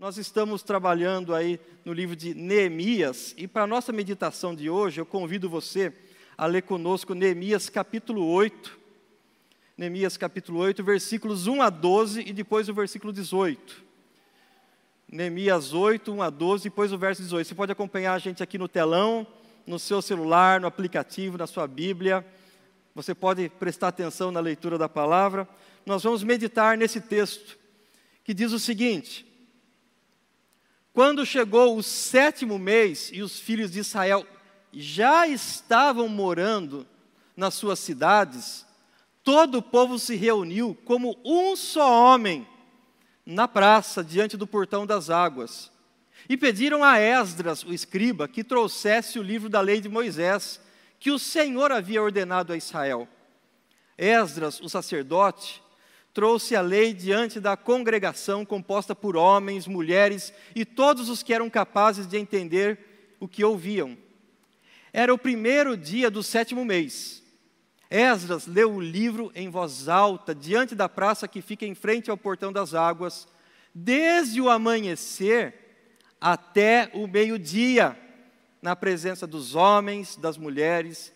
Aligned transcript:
Nós 0.00 0.16
estamos 0.16 0.62
trabalhando 0.62 1.34
aí 1.34 1.60
no 1.84 1.92
livro 1.92 2.16
de 2.16 2.32
Neemias 2.32 3.34
e 3.36 3.46
para 3.46 3.64
a 3.64 3.66
nossa 3.66 3.92
meditação 3.92 4.54
de 4.54 4.70
hoje, 4.70 4.98
eu 4.98 5.04
convido 5.04 5.46
você 5.46 5.92
a 6.38 6.46
ler 6.46 6.62
conosco 6.62 7.12
Neemias 7.12 7.68
capítulo 7.68 8.24
8. 8.26 8.78
Neemias 9.76 10.16
capítulo 10.16 10.58
8, 10.60 10.82
versículos 10.82 11.46
1 11.46 11.60
a 11.60 11.68
12 11.68 12.22
e 12.22 12.32
depois 12.32 12.66
o 12.70 12.72
versículo 12.72 13.12
18. 13.12 13.84
Neemias 15.06 15.74
8, 15.74 16.10
1 16.10 16.22
a 16.22 16.30
12, 16.30 16.64
depois 16.64 16.94
o 16.94 16.96
verso 16.96 17.20
18. 17.20 17.48
Você 17.48 17.54
pode 17.54 17.70
acompanhar 17.70 18.14
a 18.14 18.18
gente 18.18 18.42
aqui 18.42 18.56
no 18.56 18.68
telão, 18.68 19.26
no 19.66 19.78
seu 19.78 20.00
celular, 20.00 20.62
no 20.62 20.66
aplicativo, 20.66 21.36
na 21.36 21.46
sua 21.46 21.66
Bíblia. 21.66 22.24
Você 22.94 23.14
pode 23.14 23.50
prestar 23.50 23.88
atenção 23.88 24.30
na 24.30 24.40
leitura 24.40 24.78
da 24.78 24.88
palavra. 24.88 25.46
Nós 25.84 26.02
vamos 26.02 26.22
meditar 26.22 26.78
nesse 26.78 27.02
texto 27.02 27.58
que 28.24 28.32
diz 28.32 28.52
o 28.52 28.58
seguinte: 28.58 29.29
quando 30.92 31.24
chegou 31.24 31.76
o 31.76 31.82
sétimo 31.82 32.58
mês 32.58 33.10
e 33.12 33.22
os 33.22 33.38
filhos 33.38 33.70
de 33.70 33.80
Israel 33.80 34.26
já 34.72 35.26
estavam 35.26 36.08
morando 36.08 36.86
nas 37.36 37.54
suas 37.54 37.78
cidades, 37.78 38.66
todo 39.22 39.58
o 39.58 39.62
povo 39.62 39.98
se 39.98 40.16
reuniu 40.16 40.76
como 40.84 41.18
um 41.24 41.54
só 41.56 42.12
homem 42.12 42.46
na 43.24 43.46
praça 43.46 44.02
diante 44.02 44.36
do 44.36 44.46
portão 44.46 44.84
das 44.84 45.10
águas. 45.10 45.70
E 46.28 46.36
pediram 46.36 46.84
a 46.84 46.98
Esdras, 46.98 47.64
o 47.64 47.72
escriba, 47.72 48.28
que 48.28 48.44
trouxesse 48.44 49.18
o 49.18 49.22
livro 49.22 49.48
da 49.48 49.60
lei 49.60 49.80
de 49.80 49.88
Moisés, 49.88 50.60
que 50.98 51.10
o 51.10 51.18
Senhor 51.18 51.72
havia 51.72 52.02
ordenado 52.02 52.52
a 52.52 52.56
Israel. 52.56 53.08
Esdras, 53.96 54.60
o 54.60 54.68
sacerdote, 54.68 55.62
trouxe 56.12 56.56
a 56.56 56.60
lei 56.60 56.92
diante 56.92 57.38
da 57.38 57.56
congregação 57.56 58.44
composta 58.44 58.94
por 58.94 59.16
homens, 59.16 59.66
mulheres 59.66 60.32
e 60.54 60.64
todos 60.64 61.08
os 61.08 61.22
que 61.22 61.32
eram 61.32 61.48
capazes 61.48 62.06
de 62.06 62.16
entender 62.16 63.16
o 63.20 63.28
que 63.28 63.44
ouviam. 63.44 63.96
Era 64.92 65.14
o 65.14 65.18
primeiro 65.18 65.76
dia 65.76 66.10
do 66.10 66.22
sétimo 66.22 66.64
mês. 66.64 67.22
Esdras 67.88 68.46
leu 68.46 68.72
o 68.74 68.80
livro 68.80 69.32
em 69.34 69.48
voz 69.48 69.88
alta, 69.88 70.34
diante 70.34 70.74
da 70.74 70.88
praça 70.88 71.28
que 71.28 71.42
fica 71.42 71.66
em 71.66 71.74
frente 71.74 72.10
ao 72.10 72.16
portão 72.16 72.52
das 72.52 72.74
águas, 72.74 73.26
desde 73.74 74.40
o 74.40 74.48
amanhecer 74.48 75.54
até 76.20 76.90
o 76.92 77.06
meio-dia, 77.06 77.98
na 78.62 78.76
presença 78.76 79.26
dos 79.26 79.54
homens, 79.54 80.16
das 80.16 80.36
mulheres 80.36 81.12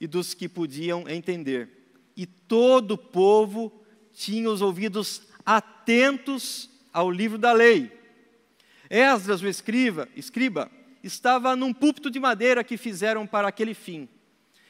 e 0.00 0.06
dos 0.06 0.34
que 0.34 0.48
podiam 0.48 1.08
entender. 1.08 1.68
E 2.16 2.26
todo 2.26 2.92
o 2.92 2.98
povo 2.98 3.77
tinha 4.18 4.50
os 4.50 4.60
ouvidos 4.60 5.22
atentos 5.46 6.68
ao 6.92 7.08
livro 7.08 7.38
da 7.38 7.52
lei. 7.52 7.92
Esdras, 8.90 9.40
o 9.40 9.46
escriba, 9.46 10.08
escriba, 10.16 10.68
estava 11.04 11.54
num 11.54 11.72
púlpito 11.72 12.10
de 12.10 12.18
madeira 12.18 12.64
que 12.64 12.76
fizeram 12.76 13.28
para 13.28 13.46
aquele 13.46 13.74
fim. 13.74 14.08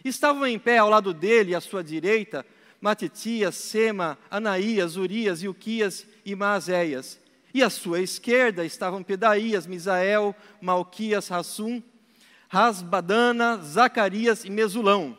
Estavam 0.04 0.46
em 0.46 0.58
pé 0.58 0.76
ao 0.76 0.90
lado 0.90 1.14
dele, 1.14 1.54
à 1.54 1.62
sua 1.62 1.82
direita, 1.82 2.44
Matitias, 2.78 3.54
Sema, 3.54 4.18
Anaías, 4.30 4.96
Urias, 4.96 5.42
Ilquias 5.42 6.06
e 6.26 6.34
Maazéias. 6.34 7.18
E 7.54 7.62
à 7.62 7.70
sua 7.70 8.02
esquerda 8.02 8.66
estavam 8.66 9.02
Pedaías, 9.02 9.66
Misael, 9.66 10.36
Malquias, 10.60 11.28
Rassum, 11.28 11.82
Rasbadana, 12.50 13.56
Zacarias 13.62 14.44
e 14.44 14.50
Mesulão. 14.50 15.16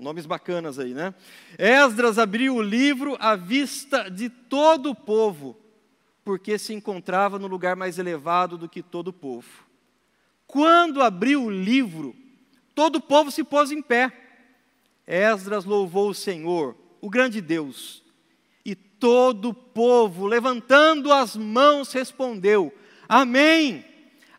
Nomes 0.00 0.26
bacanas 0.26 0.78
aí, 0.78 0.94
né? 0.94 1.14
Esdras 1.58 2.18
abriu 2.18 2.56
o 2.56 2.62
livro 2.62 3.16
à 3.20 3.36
vista 3.36 4.10
de 4.10 4.28
todo 4.28 4.90
o 4.90 4.94
povo, 4.94 5.56
porque 6.24 6.58
se 6.58 6.72
encontrava 6.72 7.38
no 7.38 7.46
lugar 7.46 7.76
mais 7.76 7.98
elevado 7.98 8.56
do 8.56 8.68
que 8.68 8.82
todo 8.82 9.08
o 9.08 9.12
povo. 9.12 9.48
Quando 10.46 11.02
abriu 11.02 11.44
o 11.44 11.50
livro, 11.50 12.16
todo 12.74 12.96
o 12.96 13.00
povo 13.00 13.30
se 13.30 13.44
pôs 13.44 13.70
em 13.70 13.82
pé. 13.82 14.10
Esdras 15.06 15.64
louvou 15.64 16.10
o 16.10 16.14
Senhor, 16.14 16.74
o 17.00 17.10
grande 17.10 17.40
Deus, 17.40 18.02
e 18.64 18.74
todo 18.74 19.50
o 19.50 19.54
povo, 19.54 20.26
levantando 20.26 21.12
as 21.12 21.36
mãos, 21.36 21.92
respondeu: 21.92 22.72
Amém, 23.08 23.84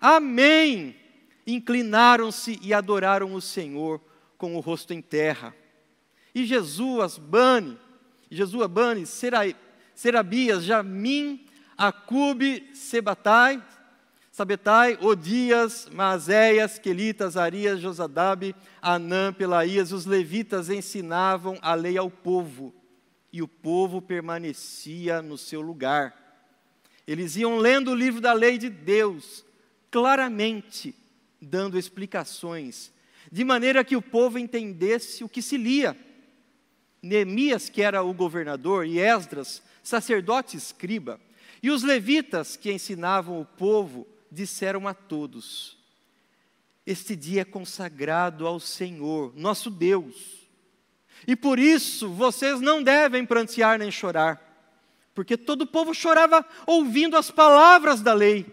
Amém. 0.01 0.95
Inclinaram-se 1.45 2.59
e 2.63 2.73
adoraram 2.73 3.35
o 3.35 3.41
Senhor 3.41 4.01
com 4.41 4.56
o 4.56 4.59
rosto 4.59 4.91
em 4.91 5.03
terra. 5.03 5.56
E 6.34 6.47
Jesus, 6.47 7.19
Bani, 7.19 7.78
Jesus, 8.31 8.68
Serabias, 9.94 10.63
Jamim, 10.63 11.46
Acube, 11.78 12.68
Sebatai, 12.74 13.63
Sabetai, 14.31 14.97
Odias, 15.00 15.88
Mazéias, 15.94 16.80
Quelitas, 16.80 17.38
Arias, 17.38 17.80
Josadabe, 17.80 18.56
Anã, 18.81 19.31
Pelaías, 19.31 19.91
os 19.91 20.07
levitas 20.07 20.72
ensinavam 20.72 21.59
a 21.62 21.75
lei 21.75 21.96
ao 21.96 22.09
povo, 22.09 22.74
e 23.31 23.44
o 23.44 23.47
povo 23.47 24.01
permanecia 24.01 25.22
no 25.22 25.38
seu 25.38 25.62
lugar. 25.62 26.16
Eles 27.06 27.35
iam 27.35 27.59
lendo 27.59 27.91
o 27.91 27.96
livro 27.96 28.19
da 28.19 28.34
lei 28.34 28.57
de 28.57 28.72
Deus, 28.72 29.46
claramente, 29.91 30.96
dando 31.40 31.78
explicações 31.78 32.91
de 33.31 33.46
maneira 33.46 33.84
que 33.84 33.96
o 33.96 34.02
povo 34.02 34.38
entendesse 34.38 35.24
o 35.24 35.30
que 35.30 35.42
se 35.42 35.56
lia. 35.56 35.97
Neemias, 37.02 37.69
que 37.69 37.81
era 37.81 38.03
o 38.03 38.14
governador, 38.14 38.86
e 38.86 39.00
Esdras, 39.00 39.64
sacerdote 39.81 40.58
escriba, 40.58 41.19
e 41.64 41.72
os 41.72 41.81
levitas 41.81 42.58
que 42.58 42.72
ensinavam 42.72 43.40
o 43.40 43.46
povo, 43.46 44.06
disseram 44.31 44.88
a 44.88 44.94
todos: 44.94 45.78
Este 46.86 47.16
dia 47.16 47.42
é 47.42 47.46
consagrado 47.46 48.46
ao 48.46 48.59
Senhor, 48.59 49.34
nosso 49.36 49.69
Deus. 49.69 50.42
E 51.25 51.36
por 51.36 51.59
isso 51.59 52.09
vocês 52.09 52.59
não 52.59 52.84
devem 52.84 53.25
prantear 53.25 53.80
nem 53.80 53.92
chorar, 53.92 54.42
porque 55.13 55.38
todo 55.38 55.62
o 55.62 55.68
povo 55.68 55.94
chorava 55.94 56.46
ouvindo 56.66 57.16
as 57.16 57.31
palavras 57.31 58.02
da 58.02 58.13
lei. 58.13 58.46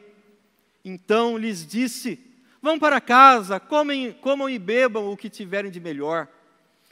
Então 0.85 1.37
lhes 1.37 1.67
disse: 1.67 2.28
Vão 2.61 2.79
para 2.79 3.01
casa, 3.01 3.61
comem, 3.61 4.13
comam 4.13 4.51
e 4.51 4.59
bebam 4.59 5.11
o 5.11 5.17
que 5.17 5.31
tiverem 5.31 5.71
de 5.71 5.81
melhor, 5.81 6.29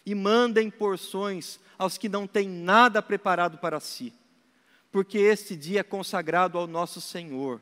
e 0.05 0.15
mandem 0.15 0.71
porções 0.71 1.59
aos 1.77 1.99
que 1.99 2.09
não 2.09 2.27
têm 2.27 2.49
nada 2.49 3.03
preparado 3.03 3.59
para 3.59 3.81
si, 3.81 4.13
porque 4.93 5.19
este 5.19 5.57
dia 5.57 5.81
é 5.81 5.83
consagrado 5.83 6.57
ao 6.57 6.67
nosso 6.67 7.01
Senhor. 7.01 7.61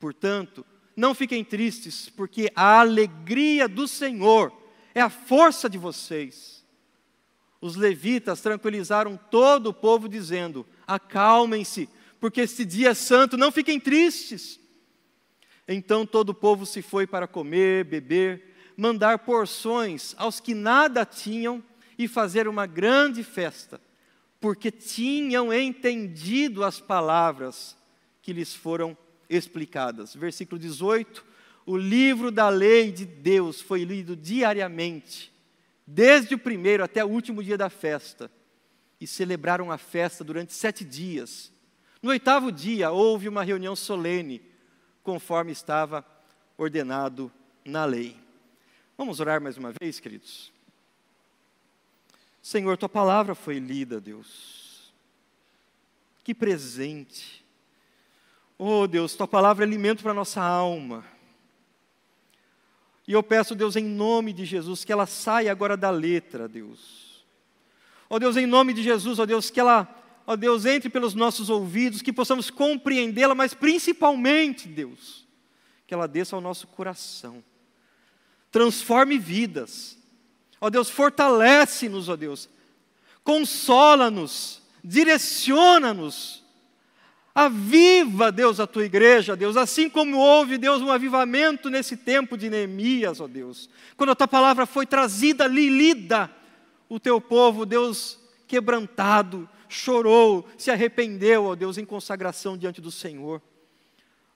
Portanto, 0.00 0.64
não 0.96 1.14
fiquem 1.14 1.44
tristes, 1.44 2.08
porque 2.08 2.50
a 2.56 2.80
alegria 2.80 3.68
do 3.68 3.86
Senhor 3.86 4.52
é 4.94 5.00
a 5.00 5.10
força 5.10 5.68
de 5.68 5.76
vocês. 5.76 6.64
Os 7.60 7.76
levitas 7.76 8.40
tranquilizaram 8.40 9.18
todo 9.30 9.68
o 9.68 9.74
povo, 9.74 10.08
dizendo: 10.08 10.66
Acalmem-se, 10.86 11.88
porque 12.18 12.40
este 12.40 12.64
dia 12.64 12.90
é 12.90 12.94
santo, 12.94 13.36
não 13.36 13.52
fiquem 13.52 13.78
tristes. 13.78 14.58
Então 15.68 16.06
todo 16.06 16.30
o 16.30 16.34
povo 16.34 16.64
se 16.64 16.80
foi 16.80 17.06
para 17.06 17.28
comer, 17.28 17.84
beber, 17.84 18.54
mandar 18.74 19.18
porções 19.18 20.14
aos 20.16 20.40
que 20.40 20.54
nada 20.54 21.04
tinham 21.04 21.62
e 21.98 22.08
fazer 22.08 22.48
uma 22.48 22.64
grande 22.64 23.22
festa, 23.22 23.78
porque 24.40 24.70
tinham 24.70 25.52
entendido 25.52 26.64
as 26.64 26.80
palavras 26.80 27.76
que 28.22 28.32
lhes 28.32 28.54
foram 28.54 28.96
explicadas. 29.28 30.14
Versículo 30.14 30.58
18: 30.58 31.22
O 31.66 31.76
livro 31.76 32.30
da 32.30 32.48
lei 32.48 32.90
de 32.90 33.04
Deus 33.04 33.60
foi 33.60 33.84
lido 33.84 34.16
diariamente, 34.16 35.30
desde 35.86 36.34
o 36.34 36.38
primeiro 36.38 36.82
até 36.82 37.04
o 37.04 37.08
último 37.08 37.42
dia 37.42 37.58
da 37.58 37.68
festa, 37.68 38.30
e 38.98 39.06
celebraram 39.06 39.70
a 39.70 39.76
festa 39.76 40.24
durante 40.24 40.54
sete 40.54 40.82
dias. 40.82 41.52
No 42.00 42.10
oitavo 42.10 42.50
dia 42.50 42.90
houve 42.90 43.28
uma 43.28 43.42
reunião 43.42 43.76
solene 43.76 44.47
conforme 45.08 45.50
estava 45.52 46.04
ordenado 46.58 47.32
na 47.64 47.86
lei. 47.86 48.14
Vamos 48.94 49.20
orar 49.20 49.40
mais 49.40 49.56
uma 49.56 49.72
vez, 49.80 49.98
queridos? 49.98 50.52
Senhor, 52.42 52.76
tua 52.76 52.90
palavra 52.90 53.34
foi 53.34 53.58
lida, 53.58 54.02
Deus. 54.02 54.92
Que 56.22 56.34
presente. 56.34 57.42
Oh, 58.58 58.86
Deus, 58.86 59.14
tua 59.14 59.26
palavra 59.26 59.64
é 59.64 59.66
alimento 59.66 60.02
para 60.02 60.10
a 60.10 60.14
nossa 60.14 60.42
alma. 60.42 61.02
E 63.06 63.14
eu 63.14 63.22
peço, 63.22 63.54
Deus, 63.54 63.76
em 63.76 63.84
nome 63.84 64.34
de 64.34 64.44
Jesus, 64.44 64.84
que 64.84 64.92
ela 64.92 65.06
saia 65.06 65.50
agora 65.50 65.74
da 65.74 65.88
letra, 65.88 66.46
Deus. 66.46 67.24
Oh, 68.10 68.18
Deus, 68.18 68.36
em 68.36 68.44
nome 68.44 68.74
de 68.74 68.82
Jesus, 68.82 69.18
ó 69.18 69.22
oh, 69.22 69.26
Deus, 69.26 69.48
que 69.48 69.58
ela 69.58 69.88
ó 70.30 70.36
Deus, 70.36 70.66
entre 70.66 70.90
pelos 70.90 71.14
nossos 71.14 71.48
ouvidos, 71.48 72.02
que 72.02 72.12
possamos 72.12 72.50
compreendê-la, 72.50 73.34
mas 73.34 73.54
principalmente, 73.54 74.68
Deus, 74.68 75.26
que 75.86 75.94
ela 75.94 76.06
desça 76.06 76.36
ao 76.36 76.42
nosso 76.42 76.66
coração, 76.66 77.42
transforme 78.50 79.18
vidas, 79.18 79.96
ó 80.60 80.68
Deus, 80.68 80.90
fortalece-nos, 80.90 82.10
ó 82.10 82.14
Deus, 82.14 82.46
consola-nos, 83.24 84.60
direciona-nos, 84.84 86.44
Aviva, 87.34 88.32
Deus, 88.32 88.58
a 88.58 88.66
tua 88.66 88.84
igreja, 88.84 89.36
Deus, 89.36 89.56
assim 89.56 89.88
como 89.88 90.18
houve, 90.18 90.58
Deus, 90.58 90.82
um 90.82 90.90
avivamento 90.90 91.70
nesse 91.70 91.96
tempo 91.96 92.36
de 92.36 92.50
Neemias, 92.50 93.20
ó 93.20 93.28
Deus. 93.28 93.70
Quando 93.96 94.10
a 94.10 94.16
tua 94.16 94.26
palavra 94.26 94.66
foi 94.66 94.84
trazida 94.84 95.44
ali, 95.44 95.68
lida, 95.68 96.28
o 96.88 96.98
teu 96.98 97.20
povo, 97.20 97.64
Deus, 97.64 98.18
quebrantado, 98.48 99.48
chorou, 99.68 100.48
se 100.56 100.70
arrependeu, 100.70 101.44
ó 101.44 101.54
Deus, 101.54 101.78
em 101.78 101.84
consagração 101.84 102.56
diante 102.56 102.80
do 102.80 102.90
Senhor. 102.90 103.42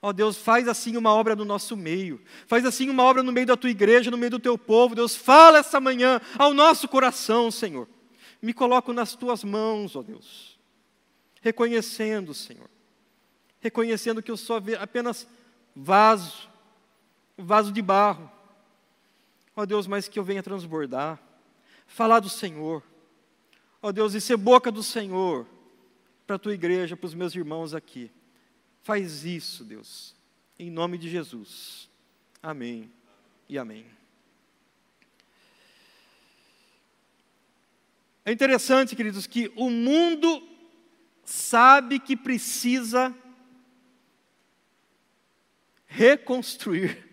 Ó 0.01 0.11
Deus, 0.11 0.37
faz 0.37 0.67
assim 0.67 0.97
uma 0.97 1.13
obra 1.13 1.33
no 1.35 1.45
nosso 1.45 1.77
meio, 1.77 2.21
faz 2.45 2.65
assim 2.65 2.89
uma 2.89 3.03
obra 3.03 3.23
no 3.23 3.31
meio 3.31 3.47
da 3.47 3.55
tua 3.55 3.69
igreja, 3.69 4.11
no 4.11 4.17
meio 4.17 4.31
do 4.31 4.39
teu 4.39 4.57
povo, 4.57 4.95
Deus, 4.95 5.15
fala 5.15 5.59
essa 5.59 5.79
manhã 5.79 6.19
ao 6.37 6.53
nosso 6.53 6.89
coração, 6.89 7.49
Senhor. 7.49 7.87
Me 8.41 8.53
coloco 8.53 8.91
nas 8.91 9.15
tuas 9.15 9.45
mãos, 9.45 9.95
ó 9.95 10.03
Deus, 10.03 10.59
reconhecendo, 11.41 12.33
Senhor, 12.33 12.69
reconhecendo 13.61 14.21
que 14.21 14.29
eu 14.29 14.35
sou 14.35 14.61
apenas 14.77 15.25
vaso, 15.73 16.49
vaso 17.37 17.71
de 17.71 17.81
barro. 17.81 18.29
Ó 19.55 19.65
Deus, 19.65 19.87
mas 19.87 20.09
que 20.09 20.19
eu 20.19 20.23
venha 20.23 20.43
transbordar, 20.43 21.17
falar 21.87 22.19
do 22.19 22.27
Senhor. 22.27 22.83
Ó 23.85 23.91
Deus, 23.91 24.13
e 24.13 24.21
ser 24.21 24.37
boca 24.37 24.71
do 24.71 24.81
Senhor 24.81 25.45
para 26.25 26.37
a 26.37 26.39
tua 26.39 26.53
igreja, 26.53 26.95
para 26.95 27.05
os 27.05 27.13
meus 27.13 27.35
irmãos 27.35 27.73
aqui. 27.73 28.09
Faz 28.81 29.25
isso, 29.25 29.65
Deus, 29.65 30.15
em 30.57 30.71
nome 30.71 30.97
de 30.97 31.09
Jesus. 31.09 31.89
Amém 32.41 32.89
e 33.49 33.57
amém. 33.57 33.85
É 38.23 38.31
interessante, 38.31 38.95
queridos, 38.95 39.27
que 39.27 39.51
o 39.53 39.69
mundo 39.69 40.41
sabe 41.25 41.99
que 41.99 42.15
precisa 42.15 43.13
reconstruir. 45.85 47.03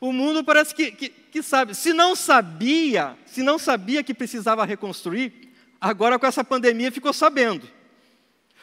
O 0.00 0.12
mundo 0.12 0.44
parece 0.44 0.74
que, 0.74 0.90
que, 0.90 1.08
que, 1.36 1.42
sabe. 1.42 1.74
Se 1.74 1.92
não 1.92 2.16
sabia, 2.16 3.14
se 3.26 3.42
não 3.42 3.58
sabia 3.58 4.02
que 4.02 4.14
precisava 4.14 4.64
reconstruir, 4.64 5.50
agora 5.78 6.18
com 6.18 6.26
essa 6.26 6.42
pandemia 6.42 6.90
ficou 6.90 7.12
sabendo. 7.12 7.68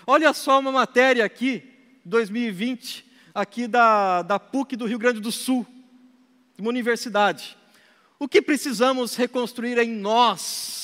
Olha 0.07 0.33
só 0.33 0.59
uma 0.59 0.71
matéria 0.71 1.23
aqui, 1.23 1.63
2020, 2.03 3.05
aqui 3.33 3.67
da, 3.67 4.23
da 4.23 4.39
PUC 4.39 4.75
do 4.75 4.85
Rio 4.85 4.97
Grande 4.97 5.19
do 5.19 5.31
Sul, 5.31 5.67
uma 6.57 6.69
universidade. 6.69 7.55
O 8.17 8.27
que 8.27 8.41
precisamos 8.41 9.15
reconstruir 9.15 9.77
em 9.77 9.89
nós? 9.89 10.82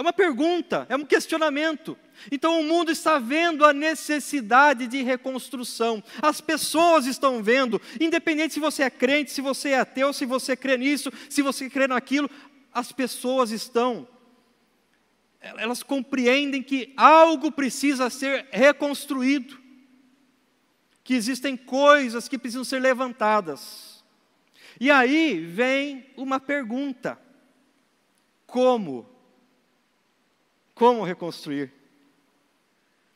É 0.00 0.02
uma 0.02 0.14
pergunta, 0.14 0.86
é 0.88 0.96
um 0.96 1.04
questionamento. 1.04 1.94
Então 2.32 2.58
o 2.58 2.64
mundo 2.64 2.90
está 2.90 3.18
vendo 3.18 3.66
a 3.66 3.72
necessidade 3.74 4.86
de 4.86 5.02
reconstrução. 5.02 6.02
As 6.22 6.40
pessoas 6.40 7.04
estão 7.04 7.42
vendo, 7.42 7.78
independente 8.00 8.54
se 8.54 8.60
você 8.60 8.84
é 8.84 8.88
crente, 8.88 9.30
se 9.30 9.42
você 9.42 9.68
é 9.68 9.80
ateu, 9.80 10.10
se 10.14 10.24
você 10.24 10.56
crê 10.56 10.78
nisso, 10.78 11.12
se 11.28 11.42
você 11.42 11.68
crê 11.68 11.86
naquilo, 11.86 12.30
as 12.72 12.90
pessoas 12.92 13.50
estão 13.50 14.08
elas 15.38 15.82
compreendem 15.82 16.62
que 16.62 16.94
algo 16.96 17.52
precisa 17.52 18.08
ser 18.08 18.46
reconstruído. 18.50 19.60
Que 21.04 21.12
existem 21.12 21.58
coisas 21.58 22.26
que 22.26 22.38
precisam 22.38 22.64
ser 22.64 22.80
levantadas. 22.80 24.02
E 24.80 24.90
aí 24.90 25.44
vem 25.44 26.06
uma 26.16 26.40
pergunta: 26.40 27.20
como? 28.46 29.09
Como 30.80 31.04
reconstruir? 31.04 31.70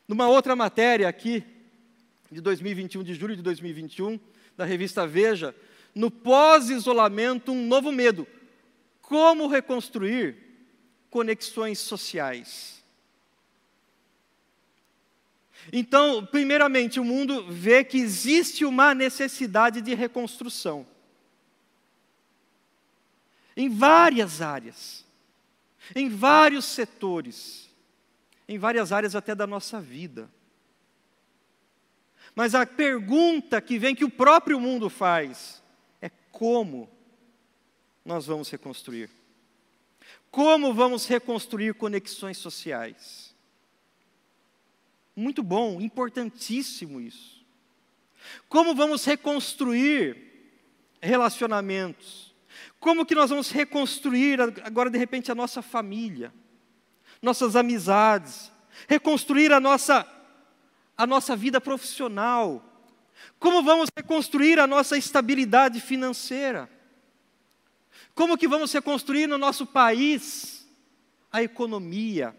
Numa 0.06 0.28
outra 0.28 0.55
matéria 0.55 1.08
aqui, 1.08 1.43
de 2.31 2.43
2021, 2.43 3.02
de 3.02 3.14
julho 3.14 3.34
de 3.34 3.40
2021, 3.40 4.20
da 4.55 4.66
revista 4.66 5.06
Veja, 5.06 5.56
no 5.94 6.11
pós-isolamento, 6.11 7.52
um 7.52 7.66
novo 7.66 7.90
medo. 7.90 8.28
Como 9.00 9.46
reconstruir 9.46 10.37
conexões 11.08 11.78
sociais? 11.78 12.84
Então, 15.72 16.26
primeiramente, 16.26 17.00
o 17.00 17.05
mundo 17.05 17.50
vê 17.50 17.82
que 17.82 17.96
existe 17.96 18.67
uma 18.67 18.94
necessidade 18.94 19.81
de 19.81 19.94
reconstrução. 19.94 20.87
Em 23.56 23.70
várias 23.70 24.43
áreas, 24.43 25.04
em 25.94 26.08
vários 26.08 26.64
setores 26.64 27.64
em 28.48 28.58
várias 28.58 28.92
áreas 28.92 29.14
até 29.14 29.34
da 29.34 29.46
nossa 29.46 29.81
vida. 29.81 30.31
Mas 32.34 32.54
a 32.54 32.66
pergunta 32.66 33.60
que 33.60 33.78
vem, 33.78 33.94
que 33.94 34.04
o 34.04 34.10
próprio 34.10 34.60
mundo 34.60 34.90
faz, 34.90 35.62
é 36.00 36.10
como 36.31 36.90
nós 38.04 38.26
vamos 38.26 38.50
reconstruir? 38.50 39.08
Como 40.31 40.75
vamos 40.75 41.06
reconstruir 41.06 41.75
conexões 41.75 42.36
sociais? 42.38 43.34
Muito 45.14 45.42
bom, 45.42 45.81
importantíssimo 45.81 47.00
isso. 47.00 47.44
Como 48.48 48.75
vamos 48.75 49.04
reconstruir 49.04 50.16
relacionamentos? 51.00 52.24
Como 52.84 53.06
que 53.06 53.14
nós 53.14 53.31
vamos 53.31 53.50
reconstruir 53.50 54.38
agora 54.62 54.90
de 54.90 54.98
repente 54.98 55.32
a 55.32 55.34
nossa 55.34 55.62
família? 55.62 56.31
nossas 57.22 57.56
amizades, 57.56 58.52
reconstruir 58.86 59.50
a 59.50 59.58
nossa, 59.58 60.06
a 60.94 61.06
nossa 61.06 61.34
vida 61.34 61.62
profissional. 61.62 62.62
Como 63.38 63.62
vamos 63.62 63.88
reconstruir 63.96 64.60
a 64.60 64.66
nossa 64.66 64.98
estabilidade 64.98 65.81
financeira? 65.81 66.69
Como 68.14 68.36
que 68.36 68.46
vamos 68.46 68.70
reconstruir 68.70 69.26
no 69.26 69.38
nosso 69.38 69.66
país 69.66 70.69
a 71.32 71.42
economia? 71.42 72.36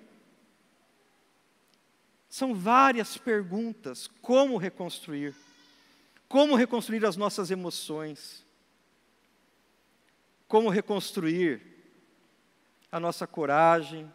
São 2.30 2.54
várias 2.54 3.18
perguntas. 3.18 4.08
Como 4.22 4.58
reconstruir? 4.58 5.34
Como 6.28 6.54
reconstruir 6.54 7.04
as 7.04 7.18
nossas 7.18 7.50
emoções? 7.50 8.45
Como 10.48 10.70
reconstruir 10.70 11.62
a 12.92 13.00
nossa 13.00 13.26
coragem, 13.26 14.12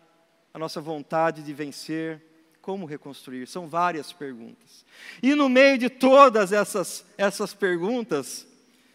a 0.52 0.58
nossa 0.58 0.80
vontade 0.80 1.42
de 1.42 1.52
vencer, 1.52 2.22
como 2.60 2.86
reconstruir? 2.86 3.46
São 3.46 3.66
várias 3.66 4.12
perguntas. 4.12 4.84
E 5.22 5.34
no 5.34 5.48
meio 5.48 5.78
de 5.78 5.88
todas 5.88 6.52
essas, 6.52 7.04
essas 7.16 7.54
perguntas, 7.54 8.46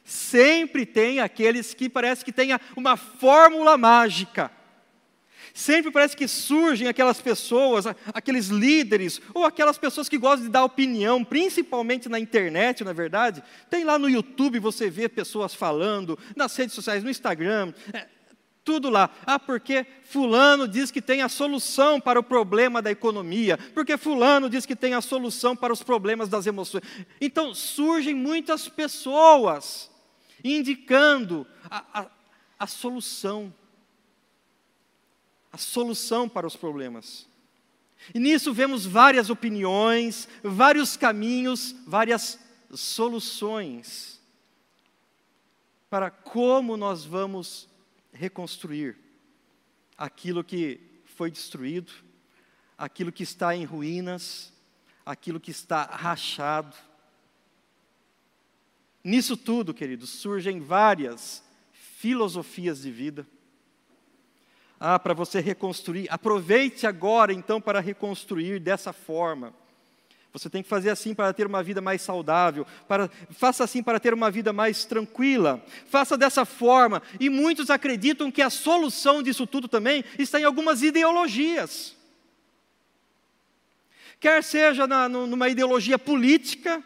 sempre 0.04 0.86
tem 0.86 1.20
aqueles 1.20 1.74
que 1.74 1.89
parece 1.89 2.24
que 2.24 2.32
tenha 2.32 2.62
uma 2.75 2.96
fórmula 2.96 3.77
mágica. 3.77 4.51
Sempre 5.56 5.90
parece 5.90 6.18
que 6.18 6.28
surgem 6.28 6.90
aquelas 6.90 7.22
pessoas, 7.22 7.86
aqueles 8.14 8.48
líderes, 8.48 9.22
ou 9.34 9.46
aquelas 9.46 9.78
pessoas 9.78 10.10
que 10.10 10.18
gostam 10.18 10.48
de 10.48 10.52
dar 10.52 10.66
opinião, 10.66 11.24
principalmente 11.24 12.10
na 12.10 12.20
internet, 12.20 12.84
na 12.84 12.92
é 12.92 12.94
verdade. 12.94 13.42
Tem 13.70 13.86
lá 13.86 13.98
no 13.98 14.10
YouTube, 14.10 14.60
você 14.60 14.90
vê 14.90 15.08
pessoas 15.08 15.56
falando, 15.56 16.20
nas 16.36 16.54
redes 16.58 16.76
sociais, 16.76 17.06
no 17.06 17.10
Instagram. 17.10 17.74
É, 17.94 18.06
tudo 18.66 18.90
lá. 18.90 19.10
Ah, 19.26 19.40
porque 19.40 19.86
Fulano 20.04 20.68
diz 20.68 20.92
que 20.92 21.02
tem 21.02 21.22
a 21.22 21.30
solução 21.30 22.02
para 22.02 22.20
o 22.20 22.24
problema 22.24 22.82
da 22.82 22.92
economia, 22.92 23.58
porque 23.74 23.96
Fulano 23.96 24.50
diz 24.50 24.66
que 24.66 24.76
tem 24.76 24.94
a 24.94 25.00
solução 25.00 25.56
para 25.56 25.72
os 25.72 25.82
problemas 25.82 26.28
das 26.28 26.46
emoções. 26.46 26.84
Então 27.22 27.54
surgem 27.56 28.14
muitas 28.14 28.68
pessoas 28.68 29.90
indicando 30.44 31.48
a, 31.70 32.02
a, 32.02 32.08
a 32.60 32.68
solução. 32.68 33.54
A 35.56 35.58
solução 35.58 36.28
para 36.28 36.46
os 36.46 36.58
problemas. 36.58 37.26
E 38.14 38.20
nisso 38.20 38.54
vemos 38.54 38.86
várias 38.86 39.30
opiniões, 39.30 40.28
vários 40.44 40.98
caminhos, 40.98 41.74
várias 41.88 42.38
soluções 42.74 44.20
para 45.90 46.12
como 46.12 46.76
nós 46.76 47.06
vamos 47.06 47.70
reconstruir 48.12 48.98
aquilo 49.98 50.44
que 50.44 50.82
foi 51.06 51.32
destruído, 51.32 51.94
aquilo 52.78 53.10
que 53.10 53.24
está 53.24 53.56
em 53.56 53.64
ruínas, 53.64 54.52
aquilo 55.06 55.40
que 55.40 55.52
está 55.52 55.86
rachado. 55.86 56.76
Nisso 59.02 59.38
tudo, 59.38 59.74
queridos, 59.74 60.10
surgem 60.10 60.60
várias 60.60 61.42
filosofias 61.72 62.82
de 62.82 62.92
vida. 62.92 63.26
Ah, 64.79 65.00
para 65.00 65.13
você 65.13 65.39
reconstruir, 65.39 66.08
aproveite 66.10 66.86
agora 66.86 67.32
então 67.32 67.62
para 67.62 67.79
reconstruir 67.79 68.60
dessa 68.60 68.91
forma. 68.91 69.53
Você 70.34 70.50
tem 70.50 70.62
que 70.62 70.67
fazer 70.67 70.89
assim 70.89 71.13
para 71.13 71.32
ter 71.32 71.48
uma 71.48 71.63
vida 71.63 71.79
mais 71.79 72.01
saudável, 72.01 72.67
para, 72.89 73.10
faça 73.32 73.63
assim 73.63 73.82
para 73.82 74.01
ter 74.01 74.13
uma 74.13 74.29
vida 74.29 74.51
mais 74.51 74.84
tranquila, 74.84 75.63
faça 75.88 76.17
dessa 76.17 76.44
forma. 76.44 77.01
E 77.22 77.29
muitos 77.29 77.70
acreditam 77.70 78.29
que 78.29 78.41
a 78.41 78.50
solução 78.50 79.24
disso 79.24 79.48
tudo 79.48 79.70
também 79.70 80.03
está 80.20 80.38
em 80.38 80.44
algumas 80.44 80.84
ideologias. 80.84 81.96
quer 84.20 84.44
seja 84.44 84.86
na, 84.86 85.08
numa 85.08 85.48
ideologia 85.48 85.98
política, 85.98 86.84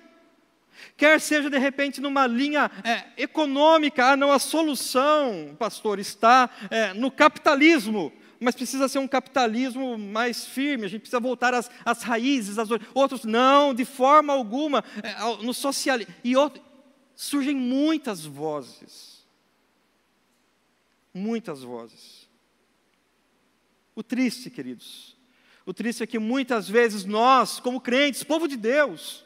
quer 0.95 1.19
seja 1.19 1.49
de 1.49 1.57
repente 1.57 2.01
numa 2.01 2.27
linha 2.27 2.69
é, 2.83 3.21
econômica, 3.21 4.11
ah, 4.11 4.17
não, 4.17 4.31
a 4.31 4.39
solução, 4.39 5.55
pastor, 5.57 5.99
está 5.99 6.49
é, 6.69 6.93
no 6.93 7.11
capitalismo, 7.11 8.11
mas 8.39 8.55
precisa 8.55 8.87
ser 8.87 8.99
um 8.99 9.07
capitalismo 9.07 9.97
mais 9.97 10.45
firme, 10.45 10.85
a 10.85 10.87
gente 10.87 11.01
precisa 11.01 11.19
voltar 11.19 11.53
às, 11.53 11.69
às 11.83 12.03
raízes, 12.03 12.57
às 12.57 12.69
outros, 12.93 13.25
não, 13.25 13.73
de 13.73 13.85
forma 13.85 14.33
alguma, 14.33 14.83
é, 15.03 15.43
no 15.43 15.53
socialismo, 15.53 16.13
e 16.23 16.35
outro, 16.35 16.61
surgem 17.15 17.55
muitas 17.55 18.25
vozes, 18.25 19.25
muitas 21.13 21.61
vozes. 21.63 22.29
O 23.93 24.01
triste, 24.01 24.49
queridos, 24.49 25.17
o 25.65 25.73
triste 25.73 26.01
é 26.01 26.07
que 26.07 26.17
muitas 26.17 26.69
vezes 26.69 27.03
nós, 27.03 27.59
como 27.59 27.81
crentes, 27.81 28.23
povo 28.23 28.47
de 28.47 28.55
Deus, 28.55 29.25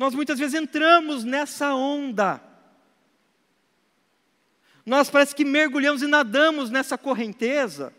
nós 0.00 0.14
muitas 0.14 0.38
vezes 0.38 0.58
entramos 0.58 1.24
nessa 1.24 1.74
onda. 1.74 2.42
Nós 4.86 5.10
parece 5.10 5.34
que 5.34 5.44
mergulhamos 5.44 6.00
e 6.00 6.06
nadamos 6.06 6.70
nessa 6.70 6.96
correnteza 6.96 7.92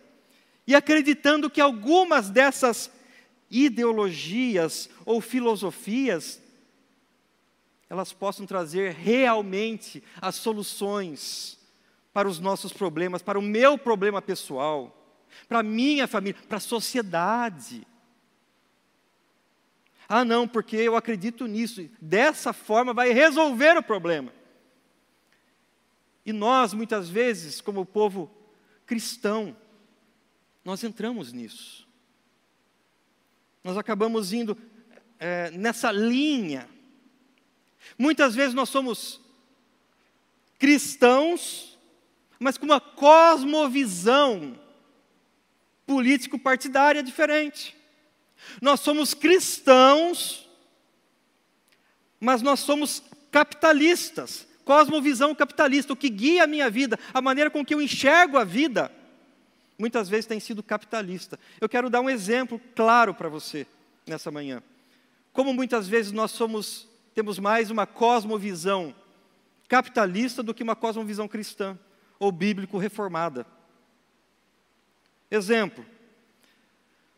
e 0.66 0.74
acreditando 0.74 1.48
que 1.48 1.62
algumas 1.62 2.28
dessas 2.28 2.90
ideologias 3.52 4.90
ou 5.06 5.22
filosofias 5.22 6.42
elas 7.88 8.12
possam 8.12 8.48
trazer 8.48 8.94
realmente 8.94 10.04
as 10.20 10.34
soluções 10.34 11.60
para 12.12 12.28
os 12.28 12.40
nossos 12.40 12.74
problemas, 12.74 13.22
para 13.22 13.38
o 13.38 13.44
meu 13.44 13.78
problema 13.78 14.24
pessoal, 14.24 15.22
para 15.48 15.60
a 15.60 15.64
minha 15.64 16.08
família, 16.08 16.42
para 16.48 16.58
a 16.58 16.62
sociedade. 16.62 17.86
Ah, 20.14 20.26
não, 20.26 20.46
porque 20.46 20.76
eu 20.76 20.98
acredito 20.98 21.48
nisso. 21.48 21.90
Dessa 22.02 22.52
forma 22.52 22.94
vai 22.94 23.14
resolver 23.14 23.78
o 23.78 23.82
problema. 23.82 24.34
E 26.26 26.34
nós, 26.34 26.74
muitas 26.74 27.10
vezes, 27.10 27.62
como 27.62 27.86
povo 27.86 28.30
cristão, 28.86 29.56
nós 30.66 30.84
entramos 30.84 31.32
nisso. 31.32 31.88
Nós 33.64 33.78
acabamos 33.78 34.34
indo 34.34 34.58
é, 35.18 35.50
nessa 35.52 35.94
linha. 35.94 36.68
Muitas 37.98 38.36
vezes 38.36 38.54
nós 38.54 38.68
somos 38.68 39.22
cristãos, 40.60 41.80
mas 42.38 42.58
com 42.58 42.66
uma 42.66 42.82
cosmovisão 42.82 44.60
político-partidária 45.86 47.02
diferente. 47.02 47.80
Nós 48.62 48.80
somos 48.80 49.14
cristãos, 49.14 50.50
mas 52.20 52.42
nós 52.42 52.60
somos 52.60 53.04
capitalistas, 53.32 54.48
cosmovisão 54.64 55.34
capitalista. 55.34 55.94
O 55.94 55.96
que 55.96 56.10
guia 56.10 56.44
a 56.44 56.48
minha 56.48 56.70
vida, 56.70 57.00
a 57.14 57.22
maneira 57.22 57.50
com 57.50 57.66
que 57.66 57.74
eu 57.74 57.82
enxergo 57.82 58.38
a 58.38 58.44
vida, 58.44 58.92
muitas 59.78 60.08
vezes 60.08 60.26
tem 60.26 60.40
sido 60.40 60.62
capitalista. 60.62 61.40
Eu 61.60 61.68
quero 61.68 61.90
dar 61.90 62.02
um 62.02 62.10
exemplo 62.10 62.62
claro 62.76 63.14
para 63.14 63.30
você 63.30 63.66
nessa 64.06 64.30
manhã. 64.30 64.62
Como 65.34 65.54
muitas 65.54 65.88
vezes 65.88 66.12
nós 66.12 66.32
somos, 66.32 66.88
temos 67.16 67.40
mais 67.40 67.72
uma 67.72 67.88
cosmovisão 67.88 68.94
capitalista 69.68 70.44
do 70.44 70.54
que 70.54 70.64
uma 70.64 70.76
cosmovisão 70.76 71.28
cristã 71.28 71.80
ou 72.20 72.32
bíblico 72.32 72.78
reformada. 72.78 73.48
Exemplo, 75.32 75.86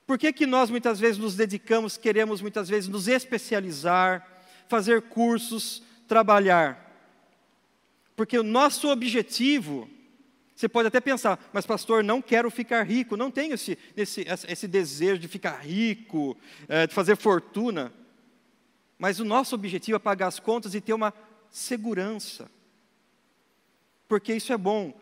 por 0.06 0.18
que, 0.18 0.34
que 0.34 0.46
nós 0.46 0.70
muitas 0.70 1.00
vezes 1.00 1.18
nos 1.18 1.36
dedicamos, 1.36 1.98
queremos 1.98 2.42
muitas 2.42 2.68
vezes 2.68 2.90
nos 2.90 3.08
especializar, 3.08 4.28
fazer 4.68 5.04
cursos, 5.04 5.82
trabalhar? 6.08 6.84
Porque 8.16 8.38
o 8.38 8.44
nosso 8.44 8.90
objetivo, 8.90 9.90
você 10.56 10.68
pode 10.68 10.88
até 10.88 11.00
pensar, 11.00 11.40
mas 11.54 11.66
pastor, 11.66 12.04
não 12.04 12.22
quero 12.22 12.52
ficar 12.52 12.84
rico, 12.84 13.18
não 13.18 13.32
tenho 13.32 13.54
esse, 13.54 13.78
esse, 13.96 14.26
esse 14.48 14.68
desejo 14.68 15.20
de 15.20 15.28
ficar 15.28 15.58
rico, 15.60 16.38
é, 16.68 16.86
de 16.86 16.94
fazer 16.94 17.16
fortuna. 17.16 17.94
Mas 18.98 19.20
o 19.20 19.26
nosso 19.26 19.56
objetivo 19.56 19.96
é 19.96 20.00
pagar 20.00 20.28
as 20.28 20.40
contas 20.40 20.76
e 20.76 20.82
ter 20.82 20.94
uma 20.94 21.14
segurança. 21.50 22.50
Porque 24.08 24.34
isso 24.34 24.54
é 24.54 24.58
bom. 24.58 24.94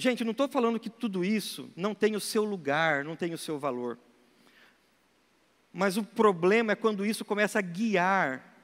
Gente, 0.00 0.24
não 0.24 0.30
estou 0.30 0.48
falando 0.48 0.80
que 0.80 0.88
tudo 0.88 1.22
isso 1.22 1.70
não 1.76 1.94
tem 1.94 2.16
o 2.16 2.20
seu 2.20 2.42
lugar, 2.42 3.04
não 3.04 3.14
tem 3.14 3.34
o 3.34 3.38
seu 3.38 3.58
valor. 3.58 3.98
Mas 5.70 5.98
o 5.98 6.02
problema 6.02 6.72
é 6.72 6.74
quando 6.74 7.04
isso 7.04 7.22
começa 7.22 7.58
a 7.58 7.62
guiar 7.62 8.56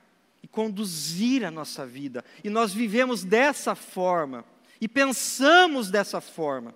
e 0.42 0.48
conduzir 0.48 1.44
a 1.44 1.50
nossa 1.50 1.84
vida. 1.84 2.24
E 2.42 2.48
nós 2.48 2.72
vivemos 2.72 3.22
dessa 3.22 3.74
forma 3.74 4.46
e 4.80 4.88
pensamos 4.88 5.90
dessa 5.90 6.22
forma. 6.22 6.74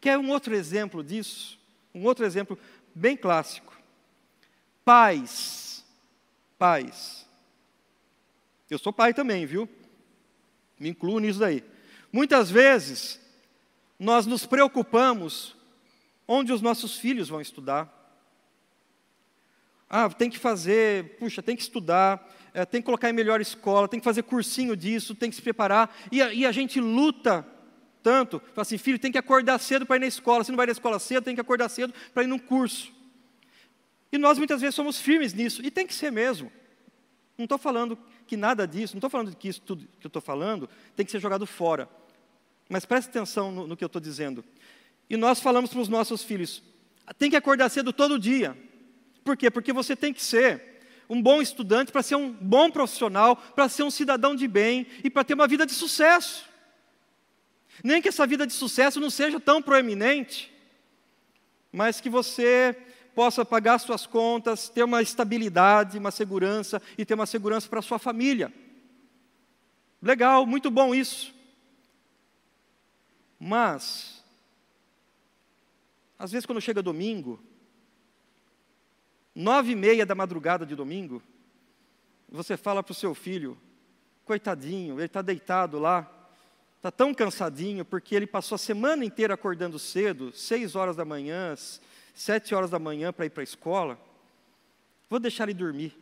Quer 0.00 0.16
um 0.16 0.30
outro 0.30 0.54
exemplo 0.54 1.04
disso? 1.04 1.60
Um 1.94 2.04
outro 2.04 2.24
exemplo 2.24 2.58
bem 2.94 3.18
clássico. 3.18 3.78
Pais. 4.82 5.84
Pais. 6.58 7.28
Eu 8.70 8.78
sou 8.78 8.94
pai 8.94 9.12
também, 9.12 9.44
viu? 9.44 9.68
Me 10.78 10.88
incluo 10.88 11.18
nisso 11.18 11.38
daí. 11.38 11.62
Muitas 12.10 12.50
vezes, 12.50 13.20
nós 14.00 14.24
nos 14.24 14.46
preocupamos 14.46 15.54
onde 16.26 16.54
os 16.54 16.62
nossos 16.62 16.96
filhos 16.96 17.28
vão 17.28 17.38
estudar. 17.38 17.98
Ah, 19.90 20.08
tem 20.08 20.30
que 20.30 20.38
fazer, 20.38 21.18
puxa, 21.18 21.42
tem 21.42 21.54
que 21.54 21.60
estudar, 21.60 22.26
é, 22.54 22.64
tem 22.64 22.80
que 22.80 22.86
colocar 22.86 23.10
em 23.10 23.12
melhor 23.12 23.42
escola, 23.42 23.86
tem 23.86 24.00
que 24.00 24.04
fazer 24.04 24.22
cursinho 24.22 24.74
disso, 24.74 25.14
tem 25.14 25.28
que 25.28 25.36
se 25.36 25.42
preparar. 25.42 25.94
E 26.10 26.22
a, 26.22 26.32
e 26.32 26.46
a 26.46 26.52
gente 26.52 26.80
luta 26.80 27.46
tanto, 28.02 28.40
fala 28.54 28.62
assim, 28.62 28.78
filho, 28.78 28.98
tem 28.98 29.12
que 29.12 29.18
acordar 29.18 29.58
cedo 29.58 29.84
para 29.84 29.96
ir 29.96 30.00
na 30.00 30.06
escola. 30.06 30.44
Se 30.44 30.50
não 30.50 30.56
vai 30.56 30.64
na 30.64 30.72
escola 30.72 30.98
cedo, 30.98 31.24
tem 31.24 31.34
que 31.34 31.40
acordar 31.40 31.68
cedo 31.68 31.92
para 32.14 32.22
ir 32.22 32.26
num 32.26 32.38
curso. 32.38 32.90
E 34.10 34.16
nós 34.16 34.38
muitas 34.38 34.62
vezes 34.62 34.74
somos 34.74 34.98
firmes 34.98 35.34
nisso, 35.34 35.60
e 35.62 35.70
tem 35.70 35.86
que 35.86 35.92
ser 35.92 36.10
mesmo. 36.10 36.50
Não 37.36 37.44
estou 37.44 37.58
falando 37.58 37.98
que 38.26 38.36
nada 38.36 38.66
disso, 38.66 38.94
não 38.94 38.98
estou 38.98 39.10
falando 39.10 39.36
que 39.36 39.48
isso 39.48 39.60
tudo 39.60 39.86
que 40.00 40.06
eu 40.06 40.08
estou 40.08 40.22
falando 40.22 40.70
tem 40.96 41.04
que 41.04 41.12
ser 41.12 41.20
jogado 41.20 41.46
fora. 41.46 41.86
Mas 42.70 42.84
preste 42.84 43.08
atenção 43.08 43.50
no, 43.50 43.66
no 43.66 43.76
que 43.76 43.82
eu 43.82 43.88
estou 43.88 44.00
dizendo. 44.00 44.44
E 45.10 45.16
nós 45.16 45.40
falamos 45.40 45.70
para 45.70 45.80
os 45.80 45.88
nossos 45.88 46.22
filhos: 46.22 46.62
tem 47.18 47.28
que 47.28 47.36
acordar 47.36 47.68
cedo 47.68 47.92
todo 47.92 48.16
dia. 48.16 48.56
Por 49.24 49.36
quê? 49.36 49.50
Porque 49.50 49.72
você 49.72 49.96
tem 49.96 50.14
que 50.14 50.22
ser 50.22 50.80
um 51.08 51.20
bom 51.20 51.42
estudante 51.42 51.90
para 51.90 52.00
ser 52.00 52.14
um 52.14 52.30
bom 52.30 52.70
profissional, 52.70 53.34
para 53.34 53.68
ser 53.68 53.82
um 53.82 53.90
cidadão 53.90 54.36
de 54.36 54.46
bem 54.46 54.86
e 55.02 55.10
para 55.10 55.24
ter 55.24 55.34
uma 55.34 55.48
vida 55.48 55.66
de 55.66 55.72
sucesso. 55.72 56.48
Nem 57.82 58.00
que 58.00 58.08
essa 58.08 58.24
vida 58.24 58.46
de 58.46 58.52
sucesso 58.52 59.00
não 59.00 59.10
seja 59.10 59.40
tão 59.40 59.60
proeminente, 59.60 60.54
mas 61.72 62.00
que 62.00 62.08
você 62.08 62.76
possa 63.16 63.44
pagar 63.44 63.80
suas 63.80 64.06
contas, 64.06 64.68
ter 64.68 64.84
uma 64.84 65.02
estabilidade, 65.02 65.98
uma 65.98 66.12
segurança 66.12 66.80
e 66.96 67.04
ter 67.04 67.14
uma 67.14 67.26
segurança 67.26 67.68
para 67.68 67.80
a 67.80 67.82
sua 67.82 67.98
família. 67.98 68.52
Legal, 70.00 70.46
muito 70.46 70.70
bom 70.70 70.94
isso. 70.94 71.39
Mas, 73.42 74.22
às 76.18 76.30
vezes 76.30 76.44
quando 76.44 76.60
chega 76.60 76.82
domingo, 76.82 77.42
nove 79.34 79.72
e 79.72 79.74
meia 79.74 80.04
da 80.04 80.14
madrugada 80.14 80.66
de 80.66 80.76
domingo, 80.76 81.22
você 82.28 82.54
fala 82.54 82.82
para 82.82 82.92
o 82.92 82.94
seu 82.94 83.14
filho, 83.14 83.58
coitadinho, 84.26 84.96
ele 84.96 85.06
está 85.06 85.22
deitado 85.22 85.78
lá, 85.78 86.08
está 86.76 86.90
tão 86.90 87.14
cansadinho, 87.14 87.82
porque 87.82 88.14
ele 88.14 88.26
passou 88.26 88.56
a 88.56 88.58
semana 88.58 89.06
inteira 89.06 89.32
acordando 89.32 89.78
cedo, 89.78 90.30
seis 90.34 90.76
horas 90.76 90.94
da 90.94 91.04
manhã, 91.06 91.54
sete 92.14 92.54
horas 92.54 92.68
da 92.68 92.78
manhã 92.78 93.10
para 93.10 93.24
ir 93.24 93.30
para 93.30 93.42
a 93.42 93.44
escola, 93.44 93.98
vou 95.08 95.18
deixar 95.18 95.44
ele 95.44 95.54
dormir. 95.54 95.96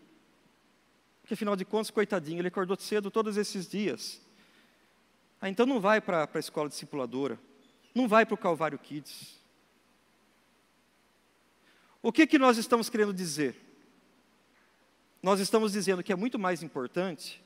Porque 1.21 1.35
afinal 1.35 1.54
de 1.54 1.64
contas, 1.64 1.90
coitadinho, 1.90 2.40
ele 2.40 2.49
acordou 2.49 2.76
cedo 2.76 3.12
todos 3.12 3.37
esses 3.37 3.68
dias. 3.68 4.21
Ah, 5.40 5.49
então 5.49 5.64
não 5.64 5.80
vai 5.80 6.00
para 6.00 6.28
a 6.33 6.38
escola 6.38 6.68
discipuladora, 6.68 7.38
não 7.95 8.09
vai 8.09 8.26
para 8.26 8.35
o 8.35 8.38
Calvário 8.38 8.78
Kids. 8.78 9.38
O 12.02 12.12
que, 12.12 12.26
que 12.26 12.38
nós 12.38 12.59
estamos 12.59 12.88
querendo 12.88 13.12
dizer? 13.12 13.57
Nós 15.23 15.40
estamos 15.40 15.73
dizendo 15.73 16.02
que 16.02 16.12
é 16.12 16.16
muito 16.16 16.38
mais 16.38 16.62
importante 16.62 17.42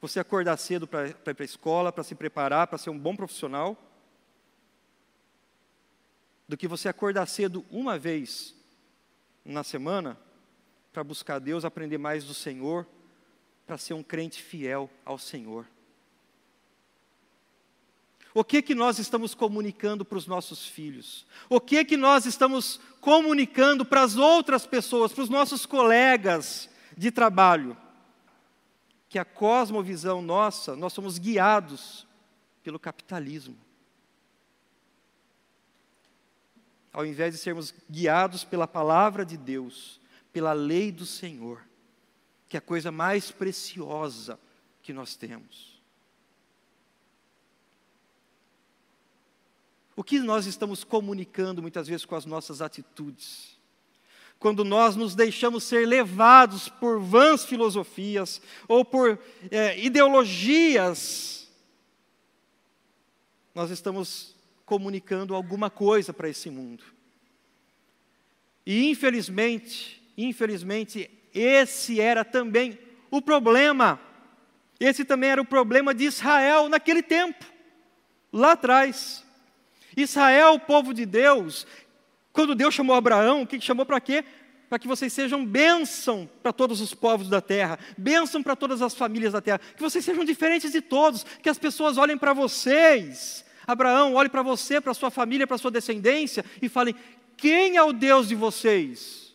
você 0.00 0.18
acordar 0.18 0.56
cedo 0.56 0.86
para 0.86 1.08
ir 1.08 1.14
para 1.14 1.34
a 1.38 1.44
escola, 1.44 1.92
para 1.92 2.02
se 2.02 2.14
preparar, 2.14 2.66
para 2.66 2.78
ser 2.78 2.90
um 2.90 2.98
bom 2.98 3.14
profissional, 3.14 3.76
do 6.48 6.56
que 6.56 6.66
você 6.66 6.88
acordar 6.88 7.26
cedo 7.26 7.64
uma 7.70 7.96
vez 7.96 8.54
na 9.44 9.62
semana 9.62 10.18
para 10.92 11.04
buscar 11.04 11.38
Deus, 11.38 11.64
aprender 11.64 11.98
mais 11.98 12.24
do 12.24 12.34
Senhor, 12.34 12.86
para 13.66 13.78
ser 13.78 13.94
um 13.94 14.02
crente 14.02 14.42
fiel 14.42 14.90
ao 15.04 15.16
Senhor. 15.16 15.66
O 18.34 18.42
que 18.42 18.62
que 18.62 18.74
nós 18.74 18.98
estamos 18.98 19.34
comunicando 19.34 20.04
para 20.04 20.16
os 20.16 20.26
nossos 20.26 20.66
filhos? 20.66 21.26
O 21.50 21.60
que 21.60 21.84
que 21.84 21.96
nós 21.96 22.24
estamos 22.24 22.80
comunicando 23.00 23.84
para 23.84 24.02
as 24.02 24.16
outras 24.16 24.66
pessoas, 24.66 25.12
para 25.12 25.24
os 25.24 25.28
nossos 25.28 25.66
colegas 25.66 26.68
de 26.96 27.10
trabalho? 27.10 27.76
Que 29.08 29.18
a 29.18 29.24
cosmovisão 29.24 30.22
nossa, 30.22 30.74
nós 30.74 30.94
somos 30.94 31.18
guiados 31.18 32.06
pelo 32.62 32.78
capitalismo. 32.78 33.56
Ao 36.90 37.04
invés 37.04 37.34
de 37.34 37.40
sermos 37.40 37.74
guiados 37.90 38.44
pela 38.44 38.66
palavra 38.66 39.26
de 39.26 39.36
Deus, 39.36 40.00
pela 40.32 40.54
lei 40.54 40.90
do 40.90 41.04
Senhor, 41.04 41.62
que 42.48 42.56
é 42.56 42.58
a 42.58 42.62
coisa 42.62 42.90
mais 42.90 43.30
preciosa 43.30 44.40
que 44.82 44.92
nós 44.92 45.16
temos. 45.16 45.71
O 49.94 50.02
que 50.02 50.18
nós 50.18 50.46
estamos 50.46 50.84
comunicando 50.84 51.60
muitas 51.60 51.86
vezes 51.86 52.04
com 52.04 52.14
as 52.14 52.24
nossas 52.24 52.62
atitudes? 52.62 53.58
Quando 54.38 54.64
nós 54.64 54.96
nos 54.96 55.14
deixamos 55.14 55.62
ser 55.64 55.86
levados 55.86 56.68
por 56.68 56.98
vãs 56.98 57.44
filosofias 57.44 58.40
ou 58.66 58.84
por 58.84 59.18
é, 59.50 59.78
ideologias, 59.78 61.48
nós 63.54 63.70
estamos 63.70 64.34
comunicando 64.64 65.34
alguma 65.34 65.68
coisa 65.70 66.12
para 66.12 66.28
esse 66.28 66.50
mundo. 66.50 66.82
E 68.64 68.88
infelizmente, 68.88 70.02
infelizmente, 70.16 71.10
esse 71.34 72.00
era 72.00 72.24
também 72.24 72.78
o 73.10 73.20
problema. 73.20 74.00
Esse 74.80 75.04
também 75.04 75.30
era 75.30 75.40
o 75.40 75.46
problema 75.46 75.94
de 75.94 76.04
Israel 76.04 76.68
naquele 76.68 77.02
tempo, 77.02 77.44
lá 78.32 78.52
atrás. 78.52 79.24
Israel, 79.96 80.54
o 80.54 80.60
povo 80.60 80.94
de 80.94 81.04
Deus, 81.04 81.66
quando 82.32 82.54
Deus 82.54 82.74
chamou 82.74 82.96
Abraão, 82.96 83.42
o 83.42 83.46
que 83.46 83.60
chamou 83.60 83.84
para 83.84 84.00
quê? 84.00 84.24
Para 84.68 84.78
que 84.78 84.88
vocês 84.88 85.12
sejam 85.12 85.44
bênção 85.44 86.28
para 86.42 86.52
todos 86.52 86.80
os 86.80 86.94
povos 86.94 87.28
da 87.28 87.40
terra, 87.40 87.78
bênção 87.96 88.42
para 88.42 88.56
todas 88.56 88.80
as 88.80 88.94
famílias 88.94 89.34
da 89.34 89.40
terra, 89.40 89.60
que 89.76 89.82
vocês 89.82 90.04
sejam 90.04 90.24
diferentes 90.24 90.72
de 90.72 90.80
todos, 90.80 91.24
que 91.42 91.48
as 91.48 91.58
pessoas 91.58 91.98
olhem 91.98 92.16
para 92.16 92.32
vocês. 92.32 93.44
Abraão, 93.66 94.14
olhe 94.14 94.28
para 94.28 94.42
você, 94.42 94.80
para 94.80 94.94
sua 94.94 95.10
família, 95.10 95.46
para 95.46 95.58
sua 95.58 95.70
descendência 95.70 96.44
e 96.60 96.68
falem: 96.68 96.94
quem 97.36 97.76
é 97.76 97.82
o 97.82 97.92
Deus 97.92 98.28
de 98.28 98.34
vocês? 98.34 99.34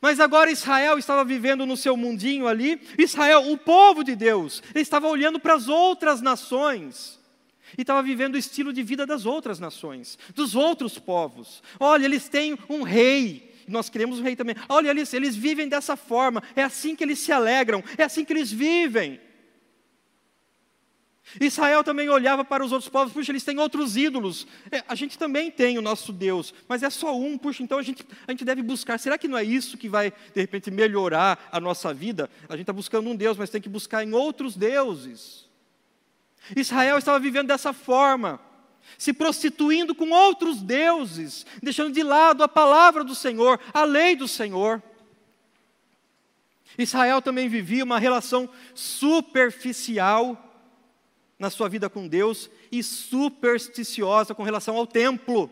Mas 0.00 0.20
agora 0.20 0.50
Israel 0.50 0.98
estava 0.98 1.24
vivendo 1.24 1.66
no 1.66 1.76
seu 1.76 1.96
mundinho 1.96 2.46
ali, 2.46 2.80
Israel, 2.96 3.50
o 3.50 3.58
povo 3.58 4.04
de 4.04 4.14
Deus, 4.14 4.62
ele 4.72 4.82
estava 4.82 5.08
olhando 5.08 5.40
para 5.40 5.54
as 5.54 5.66
outras 5.66 6.20
nações 6.20 7.17
e 7.76 7.82
estava 7.82 8.02
vivendo 8.02 8.34
o 8.34 8.38
estilo 8.38 8.72
de 8.72 8.82
vida 8.82 9.06
das 9.06 9.26
outras 9.26 9.58
nações, 9.58 10.18
dos 10.34 10.54
outros 10.54 10.98
povos. 10.98 11.62
Olha, 11.78 12.04
eles 12.04 12.28
têm 12.28 12.58
um 12.68 12.82
rei, 12.82 13.54
nós 13.66 13.90
queremos 13.90 14.18
um 14.18 14.22
rei 14.22 14.36
também. 14.36 14.56
Olha, 14.68 14.90
eles, 14.90 15.12
eles 15.12 15.36
vivem 15.36 15.68
dessa 15.68 15.96
forma, 15.96 16.42
é 16.56 16.62
assim 16.62 16.96
que 16.96 17.04
eles 17.04 17.18
se 17.18 17.32
alegram, 17.32 17.82
é 17.96 18.04
assim 18.04 18.24
que 18.24 18.32
eles 18.32 18.50
vivem. 18.50 19.20
Israel 21.40 21.84
também 21.84 22.08
olhava 22.08 22.44
para 22.44 22.64
os 22.64 22.72
outros 22.72 22.88
povos, 22.88 23.12
puxa, 23.12 23.30
eles 23.30 23.44
têm 23.44 23.58
outros 23.58 23.96
ídolos. 23.96 24.46
É, 24.70 24.82
a 24.88 24.94
gente 24.94 25.18
também 25.18 25.50
tem 25.50 25.76
o 25.76 25.82
nosso 25.82 26.12
Deus, 26.12 26.54
mas 26.66 26.82
é 26.82 26.88
só 26.88 27.16
um, 27.16 27.36
puxa, 27.36 27.62
então 27.62 27.78
a 27.78 27.82
gente, 27.82 28.06
a 28.26 28.30
gente 28.30 28.44
deve 28.44 28.62
buscar. 28.62 28.98
Será 28.98 29.18
que 29.18 29.28
não 29.28 29.36
é 29.36 29.44
isso 29.44 29.76
que 29.76 29.88
vai, 29.88 30.10
de 30.10 30.40
repente, 30.40 30.70
melhorar 30.70 31.48
a 31.52 31.60
nossa 31.60 31.92
vida? 31.92 32.30
A 32.48 32.52
gente 32.52 32.62
está 32.62 32.72
buscando 32.72 33.10
um 33.10 33.16
Deus, 33.16 33.36
mas 33.36 33.50
tem 33.50 33.60
que 33.60 33.68
buscar 33.68 34.02
em 34.04 34.14
outros 34.14 34.56
deuses. 34.56 35.47
Israel 36.56 36.98
estava 36.98 37.18
vivendo 37.18 37.48
dessa 37.48 37.72
forma, 37.72 38.40
se 38.96 39.12
prostituindo 39.12 39.94
com 39.94 40.10
outros 40.10 40.62
deuses, 40.62 41.44
deixando 41.62 41.92
de 41.92 42.02
lado 42.02 42.42
a 42.42 42.48
palavra 42.48 43.04
do 43.04 43.14
Senhor, 43.14 43.60
a 43.72 43.84
lei 43.84 44.16
do 44.16 44.26
Senhor. 44.26 44.82
Israel 46.76 47.20
também 47.20 47.48
vivia 47.48 47.84
uma 47.84 47.98
relação 47.98 48.48
superficial 48.74 50.44
na 51.38 51.50
sua 51.50 51.68
vida 51.68 51.88
com 51.88 52.08
Deus 52.08 52.50
e 52.70 52.82
supersticiosa 52.82 54.34
com 54.34 54.42
relação 54.42 54.76
ao 54.76 54.86
templo. 54.86 55.50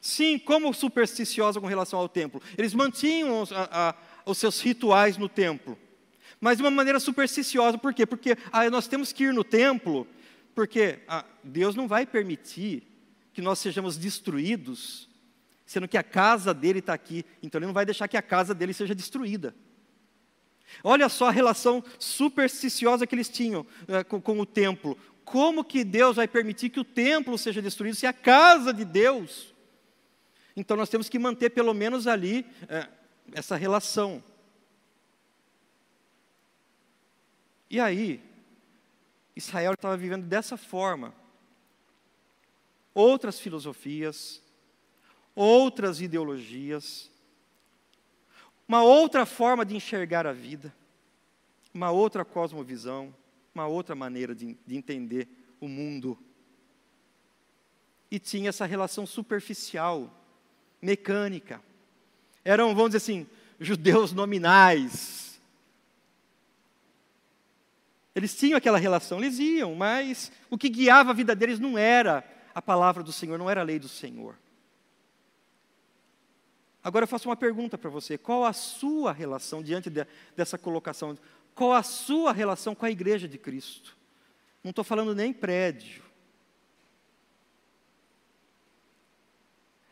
Sim, 0.00 0.38
como 0.38 0.72
supersticiosa 0.72 1.60
com 1.60 1.66
relação 1.66 1.98
ao 1.98 2.08
templo. 2.08 2.40
Eles 2.56 2.72
mantinham 2.72 3.44
a, 3.52 3.90
a, 3.90 3.94
os 4.24 4.38
seus 4.38 4.60
rituais 4.60 5.18
no 5.18 5.28
templo 5.28 5.76
mas 6.40 6.56
de 6.56 6.62
uma 6.62 6.70
maneira 6.70 6.98
supersticiosa. 6.98 7.76
Por 7.76 7.92
quê? 7.92 8.06
Porque 8.06 8.36
ah, 8.50 8.68
nós 8.70 8.88
temos 8.88 9.12
que 9.12 9.24
ir 9.24 9.34
no 9.34 9.44
templo, 9.44 10.06
porque 10.54 11.00
ah, 11.06 11.24
Deus 11.44 11.74
não 11.74 11.86
vai 11.86 12.06
permitir 12.06 12.82
que 13.32 13.42
nós 13.42 13.58
sejamos 13.58 13.96
destruídos, 13.96 15.08
sendo 15.66 15.86
que 15.86 15.98
a 15.98 16.02
casa 16.02 16.52
dele 16.54 16.80
está 16.80 16.94
aqui, 16.94 17.24
então 17.42 17.58
ele 17.58 17.66
não 17.66 17.74
vai 17.74 17.84
deixar 17.84 18.08
que 18.08 18.16
a 18.16 18.22
casa 18.22 18.54
dele 18.54 18.72
seja 18.72 18.94
destruída. 18.94 19.54
Olha 20.82 21.08
só 21.08 21.28
a 21.28 21.32
relação 21.32 21.82
supersticiosa 21.98 23.06
que 23.06 23.14
eles 23.14 23.28
tinham 23.28 23.66
eh, 23.88 24.04
com, 24.04 24.20
com 24.20 24.38
o 24.38 24.46
templo. 24.46 24.96
Como 25.24 25.64
que 25.64 25.84
Deus 25.84 26.16
vai 26.16 26.26
permitir 26.26 26.70
que 26.70 26.80
o 26.80 26.84
templo 26.84 27.36
seja 27.36 27.60
destruído 27.60 27.96
se 27.96 28.06
é 28.06 28.08
a 28.08 28.12
casa 28.12 28.72
de 28.72 28.84
Deus? 28.84 29.54
Então 30.56 30.76
nós 30.76 30.88
temos 30.88 31.08
que 31.08 31.18
manter 31.18 31.50
pelo 31.50 31.74
menos 31.74 32.06
ali 32.06 32.46
eh, 32.68 32.88
essa 33.32 33.56
relação. 33.56 34.22
E 37.70 37.78
aí, 37.78 38.20
Israel 39.36 39.74
estava 39.74 39.96
vivendo 39.96 40.26
dessa 40.26 40.56
forma. 40.56 41.14
Outras 42.92 43.38
filosofias, 43.38 44.42
outras 45.36 46.00
ideologias, 46.00 47.08
uma 48.66 48.82
outra 48.82 49.24
forma 49.24 49.64
de 49.64 49.76
enxergar 49.76 50.26
a 50.26 50.32
vida, 50.32 50.74
uma 51.72 51.92
outra 51.92 52.24
cosmovisão, 52.24 53.14
uma 53.54 53.68
outra 53.68 53.94
maneira 53.94 54.34
de, 54.34 54.56
de 54.66 54.76
entender 54.76 55.28
o 55.60 55.68
mundo. 55.68 56.18
E 58.10 58.18
tinha 58.18 58.48
essa 58.48 58.66
relação 58.66 59.06
superficial, 59.06 60.12
mecânica. 60.82 61.62
Eram, 62.44 62.74
vamos 62.74 62.90
dizer 62.90 62.98
assim, 62.98 63.26
judeus 63.60 64.12
nominais, 64.12 65.29
eles 68.20 68.36
tinham 68.36 68.58
aquela 68.58 68.78
relação, 68.78 69.18
eles 69.18 69.38
iam, 69.38 69.74
mas 69.74 70.30
o 70.50 70.58
que 70.58 70.68
guiava 70.68 71.10
a 71.10 71.14
vida 71.14 71.34
deles 71.34 71.58
não 71.58 71.78
era 71.78 72.22
a 72.54 72.60
palavra 72.60 73.02
do 73.02 73.12
Senhor, 73.12 73.38
não 73.38 73.48
era 73.48 73.62
a 73.62 73.64
lei 73.64 73.78
do 73.78 73.88
Senhor. 73.88 74.36
Agora 76.84 77.04
eu 77.04 77.08
faço 77.08 77.28
uma 77.28 77.36
pergunta 77.36 77.78
para 77.78 77.88
você: 77.88 78.18
qual 78.18 78.44
a 78.44 78.52
sua 78.52 79.10
relação 79.10 79.62
diante 79.62 79.88
de, 79.88 80.06
dessa 80.36 80.58
colocação? 80.58 81.16
Qual 81.54 81.72
a 81.72 81.82
sua 81.82 82.32
relação 82.32 82.74
com 82.74 82.84
a 82.84 82.90
igreja 82.90 83.26
de 83.26 83.38
Cristo? 83.38 83.96
Não 84.62 84.70
estou 84.70 84.84
falando 84.84 85.14
nem 85.14 85.32
prédio. 85.32 86.02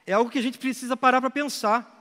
É 0.06 0.12
algo 0.12 0.30
que 0.30 0.38
a 0.38 0.42
gente 0.42 0.58
precisa 0.58 0.96
parar 0.96 1.20
para 1.20 1.30
pensar. 1.30 1.94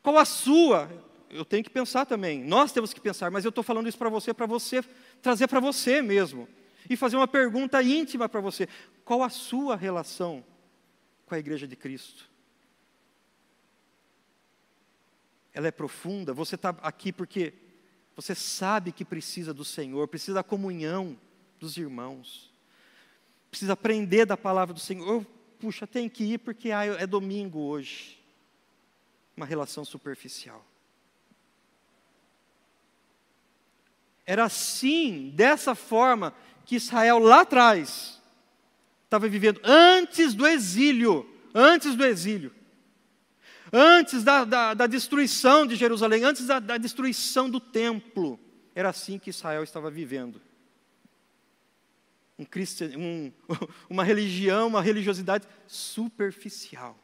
Qual 0.00 0.16
a 0.16 0.24
sua 0.24 0.88
eu 1.30 1.44
tenho 1.44 1.64
que 1.64 1.70
pensar 1.70 2.06
também. 2.06 2.42
Nós 2.42 2.72
temos 2.72 2.92
que 2.92 3.00
pensar, 3.00 3.30
mas 3.30 3.44
eu 3.44 3.48
estou 3.50 3.64
falando 3.64 3.88
isso 3.88 3.98
para 3.98 4.08
você, 4.08 4.32
para 4.32 4.46
você 4.46 4.82
trazer 5.20 5.48
para 5.48 5.60
você 5.60 6.00
mesmo. 6.00 6.48
E 6.88 6.96
fazer 6.96 7.16
uma 7.16 7.26
pergunta 7.26 7.82
íntima 7.82 8.28
para 8.28 8.40
você: 8.40 8.68
qual 9.04 9.22
a 9.22 9.28
sua 9.28 9.76
relação 9.76 10.44
com 11.26 11.34
a 11.34 11.38
igreja 11.38 11.66
de 11.66 11.74
Cristo? 11.74 12.28
Ela 15.52 15.68
é 15.68 15.70
profunda? 15.70 16.32
Você 16.32 16.54
está 16.54 16.70
aqui 16.82 17.12
porque 17.12 17.54
você 18.14 18.34
sabe 18.34 18.92
que 18.92 19.04
precisa 19.04 19.52
do 19.52 19.64
Senhor, 19.64 20.06
precisa 20.06 20.34
da 20.34 20.42
comunhão 20.42 21.18
dos 21.58 21.76
irmãos, 21.76 22.52
precisa 23.50 23.72
aprender 23.72 24.26
da 24.26 24.36
palavra 24.36 24.72
do 24.72 24.80
Senhor. 24.80 25.26
Puxa, 25.58 25.86
tem 25.86 26.08
que 26.08 26.24
ir 26.24 26.38
porque 26.38 26.70
ah, 26.70 26.84
é 26.84 27.06
domingo 27.06 27.58
hoje. 27.60 28.22
Uma 29.36 29.46
relação 29.46 29.84
superficial. 29.84 30.64
Era 34.26 34.44
assim, 34.44 35.30
dessa 35.34 35.74
forma, 35.74 36.34
que 36.64 36.74
Israel 36.74 37.20
lá 37.20 37.42
atrás 37.42 38.20
estava 39.04 39.28
vivendo, 39.28 39.60
antes 39.62 40.34
do 40.34 40.44
exílio, 40.44 41.24
antes 41.54 41.94
do 41.94 42.04
exílio, 42.04 42.52
antes 43.72 44.24
da, 44.24 44.44
da, 44.44 44.74
da 44.74 44.86
destruição 44.88 45.64
de 45.64 45.76
Jerusalém, 45.76 46.24
antes 46.24 46.46
da, 46.46 46.58
da 46.58 46.76
destruição 46.76 47.48
do 47.48 47.60
templo. 47.60 48.38
Era 48.74 48.90
assim 48.90 49.18
que 49.18 49.30
Israel 49.30 49.62
estava 49.62 49.90
vivendo. 49.90 50.42
Um 52.36 52.44
cristian, 52.44 52.90
um, 52.98 53.32
uma 53.88 54.02
religião, 54.02 54.66
uma 54.66 54.82
religiosidade 54.82 55.46
superficial. 55.66 56.98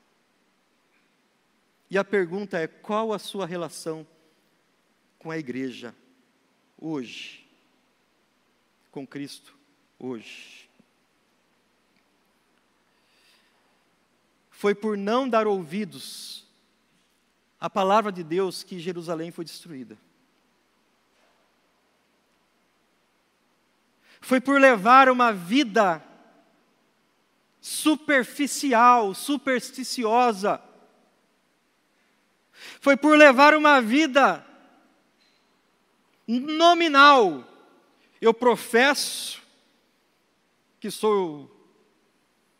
E 1.88 1.96
a 1.96 2.04
pergunta 2.04 2.58
é: 2.58 2.66
qual 2.66 3.12
a 3.12 3.18
sua 3.18 3.46
relação 3.46 4.06
com 5.18 5.30
a 5.30 5.38
igreja? 5.38 5.94
Hoje. 6.82 7.46
com 8.90 9.06
Cristo 9.06 9.56
hoje. 9.98 10.68
Foi 14.50 14.74
por 14.74 14.98
não 14.98 15.26
dar 15.26 15.46
ouvidos 15.46 16.46
à 17.58 17.70
palavra 17.70 18.12
de 18.12 18.22
Deus 18.22 18.62
que 18.62 18.78
Jerusalém 18.78 19.30
foi 19.30 19.44
destruída. 19.44 19.96
Foi 24.20 24.40
por 24.40 24.60
levar 24.60 25.08
uma 25.08 25.32
vida 25.32 26.04
superficial, 27.60 29.14
supersticiosa. 29.14 30.60
Foi 32.80 32.96
por 32.96 33.16
levar 33.16 33.54
uma 33.54 33.80
vida 33.80 34.46
nominal. 36.26 37.44
Eu 38.20 38.32
professo 38.32 39.42
que 40.78 40.90
sou 40.90 41.50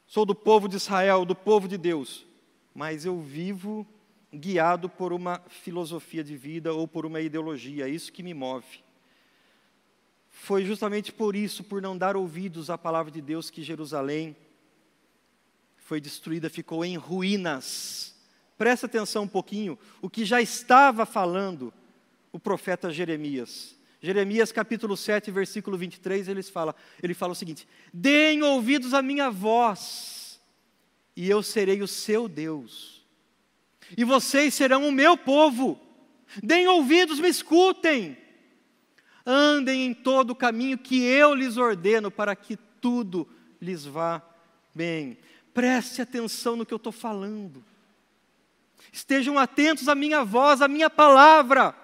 sou 0.06 0.26
do 0.26 0.34
povo 0.34 0.68
de 0.68 0.76
Israel, 0.76 1.24
do 1.24 1.34
povo 1.34 1.66
de 1.66 1.78
Deus, 1.78 2.26
mas 2.74 3.06
eu 3.06 3.18
vivo 3.20 3.86
guiado 4.32 4.88
por 4.88 5.12
uma 5.12 5.40
filosofia 5.48 6.22
de 6.22 6.36
vida 6.36 6.72
ou 6.72 6.86
por 6.86 7.06
uma 7.06 7.20
ideologia, 7.20 7.86
é 7.86 7.90
isso 7.90 8.12
que 8.12 8.22
me 8.22 8.34
move. 8.34 8.84
Foi 10.28 10.64
justamente 10.64 11.12
por 11.12 11.36
isso, 11.36 11.62
por 11.62 11.80
não 11.80 11.96
dar 11.96 12.16
ouvidos 12.16 12.68
à 12.68 12.76
palavra 12.76 13.10
de 13.10 13.20
Deus, 13.20 13.50
que 13.50 13.62
Jerusalém 13.62 14.36
foi 15.76 16.00
destruída, 16.00 16.50
ficou 16.50 16.84
em 16.84 16.96
ruínas. 16.96 18.14
Presta 18.56 18.86
atenção 18.86 19.24
um 19.24 19.28
pouquinho, 19.28 19.78
o 20.00 20.08
que 20.08 20.24
já 20.24 20.40
estava 20.40 21.04
falando 21.04 21.72
o 22.32 22.40
profeta 22.40 22.90
Jeremias. 22.90 23.78
Jeremias 24.00 24.50
capítulo 24.50 24.96
7, 24.96 25.30
versículo 25.30 25.76
23, 25.78 26.26
ele 26.26 26.42
fala, 26.42 26.74
ele 27.00 27.14
fala 27.14 27.32
o 27.32 27.36
seguinte: 27.36 27.68
Deem 27.92 28.42
ouvidos 28.42 28.94
à 28.94 29.00
minha 29.00 29.30
voz, 29.30 30.40
e 31.14 31.30
eu 31.30 31.42
serei 31.42 31.82
o 31.82 31.86
seu 31.86 32.26
Deus, 32.26 33.06
e 33.96 34.02
vocês 34.02 34.54
serão 34.54 34.88
o 34.88 34.92
meu 34.92 35.16
povo. 35.16 35.78
Deem 36.42 36.66
ouvidos, 36.66 37.20
me 37.20 37.28
escutem. 37.28 38.16
Andem 39.24 39.86
em 39.86 39.94
todo 39.94 40.30
o 40.30 40.34
caminho 40.34 40.78
que 40.78 41.04
eu 41.04 41.34
lhes 41.34 41.56
ordeno, 41.56 42.10
para 42.10 42.34
que 42.34 42.56
tudo 42.80 43.28
lhes 43.60 43.84
vá 43.84 44.20
bem. 44.74 45.16
Preste 45.54 46.02
atenção 46.02 46.56
no 46.56 46.66
que 46.66 46.74
eu 46.74 46.76
estou 46.76 46.90
falando. 46.90 47.62
Estejam 48.90 49.38
atentos 49.38 49.88
à 49.88 49.94
minha 49.94 50.24
voz, 50.24 50.60
à 50.60 50.66
minha 50.66 50.90
palavra. 50.90 51.81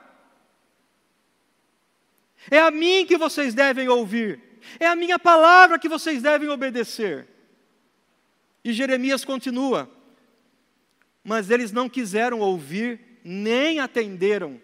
É 2.50 2.58
a 2.58 2.70
mim 2.70 3.06
que 3.06 3.16
vocês 3.16 3.54
devem 3.54 3.88
ouvir. 3.88 4.40
É 4.78 4.86
a 4.86 4.96
minha 4.96 5.18
palavra 5.18 5.78
que 5.78 5.88
vocês 5.88 6.22
devem 6.22 6.48
obedecer. 6.48 7.26
E 8.64 8.72
Jeremias 8.72 9.24
continua: 9.24 9.90
Mas 11.22 11.50
eles 11.50 11.72
não 11.72 11.88
quiseram 11.88 12.40
ouvir, 12.40 13.20
nem 13.24 13.80
atenderam, 13.80 14.60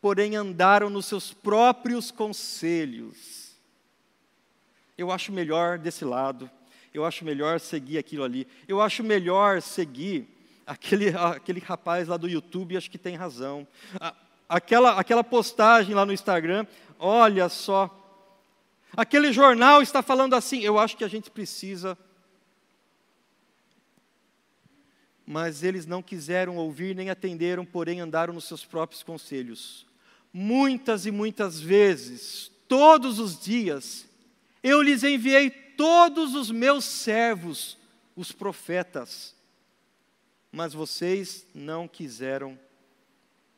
porém 0.00 0.36
andaram 0.36 0.90
nos 0.90 1.06
seus 1.06 1.32
próprios 1.32 2.10
conselhos. 2.10 3.50
Eu 4.96 5.10
acho 5.10 5.32
melhor 5.32 5.78
desse 5.78 6.04
lado 6.04 6.50
eu 6.92 7.04
acho 7.04 7.24
melhor 7.24 7.60
seguir 7.60 7.98
aquilo 7.98 8.24
ali. 8.24 8.46
Eu 8.66 8.80
acho 8.80 9.02
melhor 9.02 9.62
seguir 9.62 10.26
aquele, 10.66 11.10
aquele 11.16 11.60
rapaz 11.60 12.08
lá 12.08 12.16
do 12.16 12.28
YouTube, 12.28 12.76
acho 12.76 12.90
que 12.90 12.98
tem 12.98 13.16
razão. 13.16 13.66
Aquela, 14.50 14.98
aquela 14.98 15.22
postagem 15.22 15.94
lá 15.94 16.04
no 16.04 16.12
Instagram, 16.12 16.66
olha 16.98 17.48
só. 17.48 17.88
Aquele 18.96 19.32
jornal 19.32 19.80
está 19.80 20.02
falando 20.02 20.34
assim, 20.34 20.58
eu 20.58 20.76
acho 20.76 20.96
que 20.96 21.04
a 21.04 21.08
gente 21.08 21.30
precisa. 21.30 21.96
Mas 25.24 25.62
eles 25.62 25.86
não 25.86 26.02
quiseram 26.02 26.56
ouvir 26.56 26.96
nem 26.96 27.10
atenderam, 27.10 27.64
porém 27.64 28.00
andaram 28.00 28.34
nos 28.34 28.46
seus 28.46 28.64
próprios 28.64 29.04
conselhos. 29.04 29.86
Muitas 30.32 31.06
e 31.06 31.12
muitas 31.12 31.60
vezes, 31.60 32.50
todos 32.66 33.20
os 33.20 33.38
dias, 33.38 34.04
eu 34.64 34.82
lhes 34.82 35.04
enviei 35.04 35.48
todos 35.48 36.34
os 36.34 36.50
meus 36.50 36.84
servos, 36.84 37.78
os 38.16 38.32
profetas, 38.32 39.32
mas 40.50 40.74
vocês 40.74 41.46
não 41.54 41.86
quiseram 41.86 42.58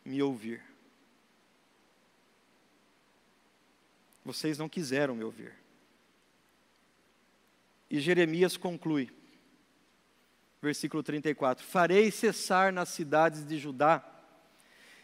me 0.05 0.23
ouvir. 0.23 0.72
Vocês 4.25 4.59
não 4.59 4.69
quiseram 4.69 5.15
me 5.15 5.25
ouvir. 5.25 5.55
E 7.91 8.01
Jeremias 8.01 8.57
conclui, 8.57 9.11
versículo 10.61 11.03
34: 11.03 11.65
Farei 11.65 12.11
cessar 12.11 12.73
nas 12.73 12.89
cidades 12.89 13.45
de 13.45 13.59
Judá 13.59 14.03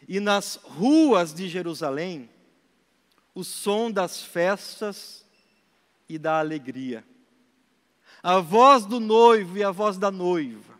e 0.07 0.19
nas 0.19 0.55
ruas 0.55 1.33
de 1.33 1.47
Jerusalém 1.47 2.29
o 3.35 3.43
som 3.43 3.91
das 3.91 4.23
festas 4.23 5.25
e 6.07 6.17
da 6.17 6.39
alegria. 6.39 7.05
A 8.21 8.39
voz 8.39 8.85
do 8.85 8.99
noivo 8.99 9.57
e 9.57 9.63
a 9.63 9.71
voz 9.71 9.97
da 9.97 10.11
noiva. 10.11 10.77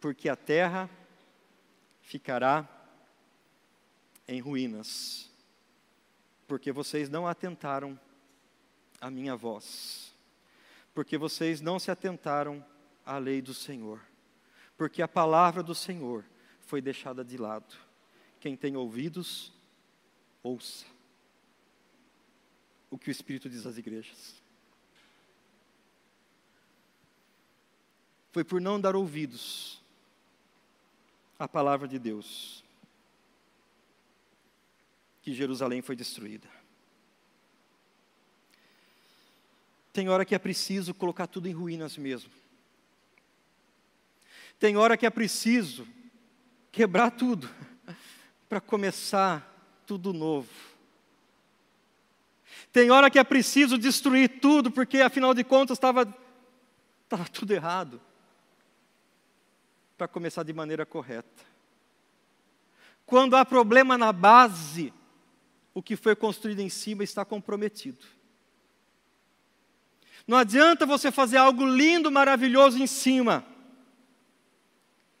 Porque 0.00 0.28
a 0.28 0.36
terra 0.36 0.88
ficará 2.02 2.68
em 4.28 4.40
ruínas. 4.40 5.25
Porque 6.46 6.72
vocês 6.72 7.08
não 7.08 7.26
atentaram 7.26 7.98
à 9.00 9.10
minha 9.10 9.36
voz. 9.36 10.14
Porque 10.94 11.18
vocês 11.18 11.60
não 11.60 11.78
se 11.78 11.90
atentaram 11.90 12.64
à 13.04 13.18
lei 13.18 13.42
do 13.42 13.52
Senhor. 13.52 14.00
Porque 14.76 15.02
a 15.02 15.08
palavra 15.08 15.62
do 15.62 15.74
Senhor 15.74 16.24
foi 16.60 16.80
deixada 16.80 17.24
de 17.24 17.36
lado. 17.36 17.76
Quem 18.40 18.56
tem 18.56 18.76
ouvidos, 18.76 19.52
ouça 20.42 20.86
o 22.90 22.98
que 22.98 23.10
o 23.10 23.12
Espírito 23.12 23.48
diz 23.48 23.66
às 23.66 23.78
igrejas. 23.78 24.42
Foi 28.32 28.44
por 28.44 28.60
não 28.60 28.80
dar 28.80 28.94
ouvidos 28.94 29.82
à 31.38 31.48
palavra 31.48 31.88
de 31.88 31.98
Deus 31.98 32.65
que 35.26 35.34
Jerusalém 35.34 35.82
foi 35.82 35.96
destruída. 35.96 36.48
Tem 39.92 40.08
hora 40.08 40.24
que 40.24 40.36
é 40.36 40.38
preciso 40.38 40.94
colocar 40.94 41.26
tudo 41.26 41.48
em 41.48 41.52
ruínas 41.52 41.96
mesmo. 41.96 42.30
Tem 44.56 44.76
hora 44.76 44.96
que 44.96 45.04
é 45.04 45.10
preciso 45.10 45.84
quebrar 46.70 47.10
tudo 47.10 47.50
para 48.48 48.60
começar 48.60 49.82
tudo 49.84 50.12
novo. 50.12 50.48
Tem 52.70 52.92
hora 52.92 53.10
que 53.10 53.18
é 53.18 53.24
preciso 53.24 53.76
destruir 53.76 54.38
tudo, 54.38 54.70
porque 54.70 55.00
afinal 55.00 55.34
de 55.34 55.42
contas 55.42 55.76
estava, 55.76 56.02
estava 57.02 57.24
tudo 57.24 57.50
errado, 57.50 58.00
para 59.98 60.06
começar 60.06 60.44
de 60.44 60.52
maneira 60.52 60.86
correta. 60.86 61.42
Quando 63.04 63.34
há 63.34 63.44
problema 63.44 63.98
na 63.98 64.12
base, 64.12 64.94
o 65.76 65.82
que 65.82 65.94
foi 65.94 66.16
construído 66.16 66.60
em 66.60 66.70
cima 66.70 67.04
está 67.04 67.22
comprometido. 67.22 68.02
Não 70.26 70.38
adianta 70.38 70.86
você 70.86 71.12
fazer 71.12 71.36
algo 71.36 71.66
lindo, 71.66 72.10
maravilhoso 72.10 72.82
em 72.82 72.86
cima, 72.86 73.44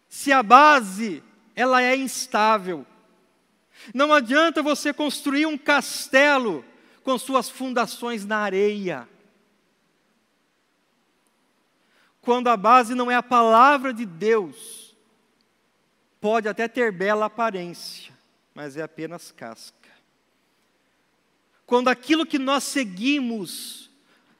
se 0.08 0.32
a 0.32 0.42
base 0.42 1.22
ela 1.54 1.82
é 1.82 1.94
instável. 1.94 2.86
Não 3.92 4.14
adianta 4.14 4.62
você 4.62 4.94
construir 4.94 5.44
um 5.44 5.58
castelo 5.58 6.64
com 7.04 7.18
suas 7.18 7.50
fundações 7.50 8.24
na 8.24 8.38
areia. 8.38 9.06
Quando 12.22 12.48
a 12.48 12.56
base 12.56 12.94
não 12.94 13.10
é 13.10 13.14
a 13.14 13.22
palavra 13.22 13.92
de 13.92 14.06
Deus, 14.06 14.96
pode 16.18 16.48
até 16.48 16.66
ter 16.66 16.90
bela 16.92 17.26
aparência, 17.26 18.10
mas 18.54 18.74
é 18.78 18.82
apenas 18.82 19.30
casca. 19.30 19.75
Quando 21.66 21.88
aquilo 21.88 22.24
que 22.24 22.38
nós 22.38 22.64
seguimos, 22.64 23.90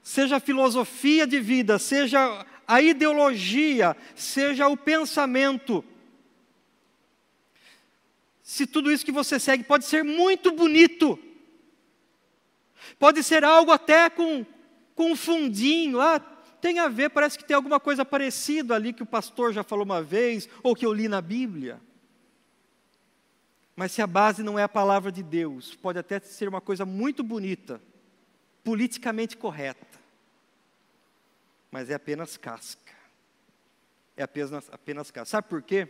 seja 0.02 0.36
a 0.36 0.40
filosofia 0.40 1.26
de 1.26 1.40
vida, 1.40 1.78
seja 1.78 2.46
a 2.66 2.80
ideologia, 2.80 3.96
seja 4.14 4.68
o 4.68 4.76
pensamento, 4.76 5.84
se 8.42 8.66
tudo 8.66 8.92
isso 8.92 9.04
que 9.04 9.12
você 9.12 9.40
segue 9.40 9.64
pode 9.64 9.84
ser 9.84 10.04
muito 10.04 10.52
bonito, 10.52 11.18
Pode 12.98 13.22
ser 13.22 13.44
algo 13.44 13.72
até 13.72 14.08
com, 14.08 14.44
com 14.94 15.12
um 15.12 15.16
fundinho, 15.16 16.00
ah, 16.00 16.18
tem 16.60 16.78
a 16.78 16.88
ver, 16.88 17.10
parece 17.10 17.36
que 17.36 17.44
tem 17.44 17.54
alguma 17.54 17.78
coisa 17.78 18.04
parecida 18.04 18.74
ali 18.74 18.92
que 18.92 19.02
o 19.02 19.06
pastor 19.06 19.52
já 19.52 19.62
falou 19.62 19.84
uma 19.84 20.02
vez, 20.02 20.48
ou 20.62 20.74
que 20.74 20.86
eu 20.86 20.92
li 20.92 21.08
na 21.08 21.20
Bíblia. 21.20 21.80
Mas 23.76 23.92
se 23.92 24.00
a 24.00 24.06
base 24.06 24.42
não 24.42 24.58
é 24.58 24.62
a 24.62 24.68
palavra 24.68 25.12
de 25.12 25.22
Deus, 25.22 25.74
pode 25.74 25.98
até 25.98 26.18
ser 26.18 26.48
uma 26.48 26.62
coisa 26.62 26.86
muito 26.86 27.22
bonita, 27.22 27.78
politicamente 28.64 29.36
correta, 29.36 29.86
mas 31.70 31.90
é 31.90 31.94
apenas 31.94 32.38
casca. 32.38 32.94
É 34.16 34.22
apenas, 34.22 34.66
apenas 34.72 35.10
casca. 35.10 35.30
Sabe 35.30 35.48
por 35.48 35.60
quê? 35.60 35.86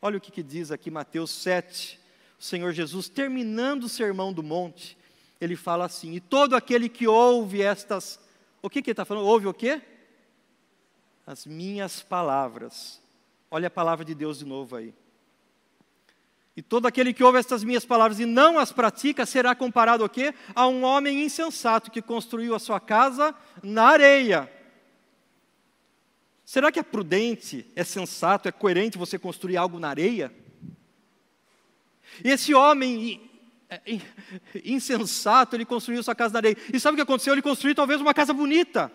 Olha 0.00 0.16
o 0.16 0.20
que, 0.20 0.30
que 0.30 0.44
diz 0.44 0.70
aqui 0.70 0.92
Mateus 0.92 1.32
7. 1.32 1.98
O 2.38 2.42
Senhor 2.42 2.72
Jesus, 2.72 3.08
terminando 3.08 3.84
o 3.84 3.88
sermão 3.88 4.32
do 4.32 4.42
monte, 4.42 4.96
ele 5.40 5.56
fala 5.56 5.86
assim: 5.86 6.12
E 6.12 6.20
todo 6.20 6.54
aquele 6.54 6.88
que 6.88 7.08
ouve 7.08 7.62
estas. 7.62 8.20
O 8.62 8.70
que, 8.70 8.80
que 8.80 8.90
ele 8.90 8.92
está 8.92 9.04
falando? 9.04 9.26
Ouve 9.26 9.48
o 9.48 9.54
quê? 9.54 9.82
As 11.26 11.46
minhas 11.46 12.00
palavras. 12.00 13.02
Olha 13.50 13.66
a 13.66 13.70
palavra 13.70 14.04
de 14.04 14.14
Deus 14.14 14.38
de 14.38 14.44
novo 14.44 14.76
aí. 14.76 14.94
E 16.56 16.62
todo 16.62 16.86
aquele 16.86 17.12
que 17.12 17.24
ouve 17.24 17.38
estas 17.38 17.64
minhas 17.64 17.84
palavras 17.84 18.20
e 18.20 18.26
não 18.26 18.58
as 18.58 18.70
pratica 18.70 19.26
será 19.26 19.54
comparado 19.54 20.04
a 20.04 20.08
quê? 20.08 20.32
A 20.54 20.68
um 20.68 20.84
homem 20.84 21.24
insensato 21.24 21.90
que 21.90 22.00
construiu 22.00 22.54
a 22.54 22.60
sua 22.60 22.78
casa 22.78 23.34
na 23.62 23.86
areia. 23.86 24.50
Será 26.44 26.70
que 26.70 26.78
é 26.78 26.82
prudente, 26.82 27.66
é 27.74 27.82
sensato, 27.82 28.48
é 28.48 28.52
coerente 28.52 28.98
você 28.98 29.18
construir 29.18 29.56
algo 29.56 29.80
na 29.80 29.88
areia? 29.88 30.32
Esse 32.22 32.54
homem 32.54 33.28
é, 33.68 33.80
insensato, 34.64 35.56
ele 35.56 35.64
construiu 35.64 36.02
sua 36.02 36.14
casa 36.14 36.34
na 36.34 36.38
areia. 36.38 36.56
E 36.72 36.78
sabe 36.78 36.94
o 36.94 36.96
que 36.96 37.02
aconteceu? 37.02 37.32
Ele 37.32 37.42
construiu 37.42 37.74
talvez 37.74 38.00
uma 38.00 38.14
casa 38.14 38.32
bonita, 38.32 38.92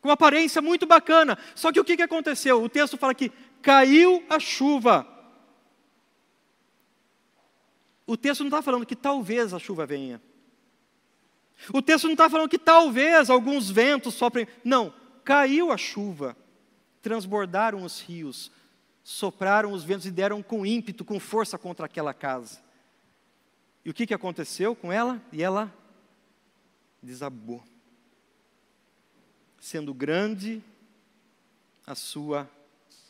com 0.00 0.10
aparência 0.10 0.62
muito 0.62 0.86
bacana. 0.86 1.36
Só 1.56 1.72
que 1.72 1.80
o 1.80 1.84
que 1.84 2.00
aconteceu? 2.00 2.62
O 2.62 2.68
texto 2.68 2.96
fala 2.96 3.14
que 3.14 3.32
caiu 3.60 4.22
a 4.28 4.38
chuva. 4.38 5.11
O 8.06 8.16
texto 8.16 8.40
não 8.40 8.48
está 8.48 8.62
falando 8.62 8.86
que 8.86 8.96
talvez 8.96 9.54
a 9.54 9.58
chuva 9.58 9.86
venha. 9.86 10.20
O 11.72 11.80
texto 11.80 12.04
não 12.04 12.12
está 12.12 12.28
falando 12.28 12.48
que 12.48 12.58
talvez 12.58 13.30
alguns 13.30 13.70
ventos 13.70 14.14
soprem. 14.14 14.46
Não, 14.64 14.92
caiu 15.24 15.70
a 15.70 15.76
chuva, 15.76 16.36
transbordaram 17.00 17.84
os 17.84 18.00
rios, 18.00 18.50
sopraram 19.04 19.72
os 19.72 19.84
ventos 19.84 20.06
e 20.06 20.10
deram 20.10 20.42
com 20.42 20.66
ímpeto, 20.66 21.04
com 21.04 21.20
força 21.20 21.56
contra 21.56 21.86
aquela 21.86 22.12
casa. 22.12 22.60
E 23.84 23.90
o 23.90 23.94
que, 23.94 24.06
que 24.06 24.14
aconteceu 24.14 24.74
com 24.74 24.92
ela? 24.92 25.20
E 25.32 25.42
ela 25.42 25.72
desabou. 27.02 27.62
Sendo 29.58 29.94
grande 29.94 30.62
a 31.86 31.94
sua 31.94 32.48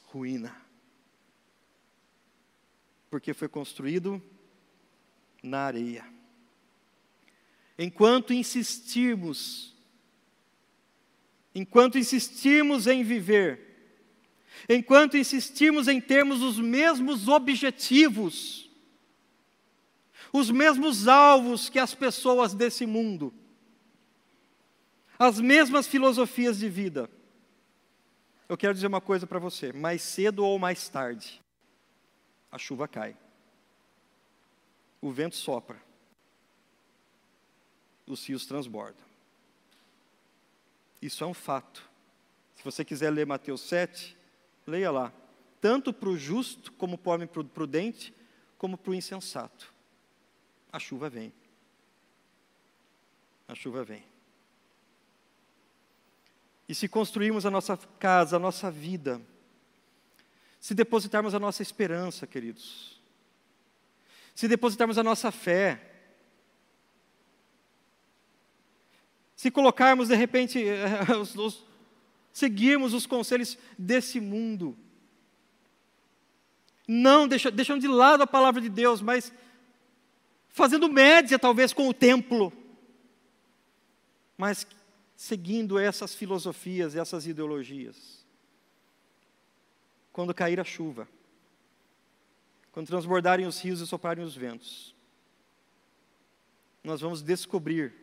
ruína. 0.04 0.54
Porque 3.10 3.34
foi 3.34 3.48
construído 3.48 4.22
na 5.42 5.64
areia. 5.64 6.04
Enquanto 7.78 8.32
insistirmos, 8.32 9.74
enquanto 11.54 11.98
insistirmos 11.98 12.86
em 12.86 13.02
viver, 13.02 13.72
enquanto 14.68 15.16
insistirmos 15.16 15.88
em 15.88 16.00
termos 16.00 16.42
os 16.42 16.58
mesmos 16.58 17.28
objetivos, 17.28 18.70
os 20.32 20.50
mesmos 20.50 21.08
alvos 21.08 21.68
que 21.68 21.78
as 21.78 21.94
pessoas 21.94 22.54
desse 22.54 22.86
mundo, 22.86 23.34
as 25.18 25.40
mesmas 25.40 25.86
filosofias 25.86 26.58
de 26.58 26.68
vida. 26.68 27.10
Eu 28.48 28.56
quero 28.56 28.74
dizer 28.74 28.86
uma 28.86 29.00
coisa 29.00 29.26
para 29.26 29.38
você: 29.38 29.72
mais 29.72 30.02
cedo 30.02 30.44
ou 30.44 30.58
mais 30.58 30.88
tarde, 30.88 31.42
a 32.50 32.58
chuva 32.58 32.86
cai, 32.86 33.16
o 35.02 35.10
vento 35.10 35.34
sopra, 35.34 35.82
os 38.06 38.24
rios 38.24 38.46
transbordam. 38.46 39.04
Isso 41.02 41.24
é 41.24 41.26
um 41.26 41.34
fato. 41.34 41.90
Se 42.54 42.62
você 42.62 42.84
quiser 42.84 43.10
ler 43.10 43.26
Mateus 43.26 43.60
7, 43.62 44.16
leia 44.64 44.92
lá. 44.92 45.12
Tanto 45.60 45.92
para 45.92 46.08
o 46.08 46.16
justo, 46.16 46.72
como 46.72 46.96
para 46.96 47.10
o 47.10 47.14
homem 47.14 47.26
prudente, 47.26 48.14
como 48.56 48.78
para 48.78 48.92
o 48.92 48.94
insensato. 48.94 49.72
A 50.72 50.78
chuva 50.78 51.10
vem. 51.10 51.32
A 53.48 53.54
chuva 53.54 53.82
vem. 53.82 54.04
E 56.68 56.74
se 56.74 56.88
construirmos 56.88 57.44
a 57.44 57.50
nossa 57.50 57.76
casa, 57.76 58.36
a 58.36 58.38
nossa 58.38 58.70
vida, 58.70 59.20
se 60.60 60.74
depositarmos 60.74 61.34
a 61.34 61.40
nossa 61.40 61.60
esperança, 61.60 62.26
queridos, 62.26 63.01
se 64.34 64.48
depositarmos 64.48 64.98
a 64.98 65.02
nossa 65.02 65.30
fé, 65.30 65.92
se 69.36 69.50
colocarmos 69.50 70.08
de 70.08 70.14
repente, 70.14 70.64
os, 71.20 71.34
os, 71.34 71.64
seguirmos 72.32 72.94
os 72.94 73.06
conselhos 73.06 73.58
desse 73.76 74.20
mundo, 74.20 74.76
não 76.86 77.26
deixa, 77.26 77.50
deixando 77.50 77.80
de 77.80 77.88
lado 77.88 78.22
a 78.22 78.26
palavra 78.26 78.60
de 78.60 78.68
Deus, 78.68 79.00
mas 79.00 79.32
fazendo 80.48 80.88
média 80.88 81.38
talvez 81.38 81.72
com 81.72 81.88
o 81.88 81.94
templo, 81.94 82.52
mas 84.36 84.66
seguindo 85.16 85.78
essas 85.78 86.14
filosofias, 86.14 86.96
essas 86.96 87.26
ideologias. 87.26 88.26
Quando 90.12 90.34
cair 90.34 90.60
a 90.60 90.64
chuva, 90.64 91.08
quando 92.72 92.86
transbordarem 92.86 93.46
os 93.46 93.60
rios 93.60 93.80
e 93.80 93.86
soprarem 93.86 94.24
os 94.24 94.34
ventos, 94.34 94.94
nós 96.82 97.00
vamos 97.00 97.22
descobrir 97.22 97.94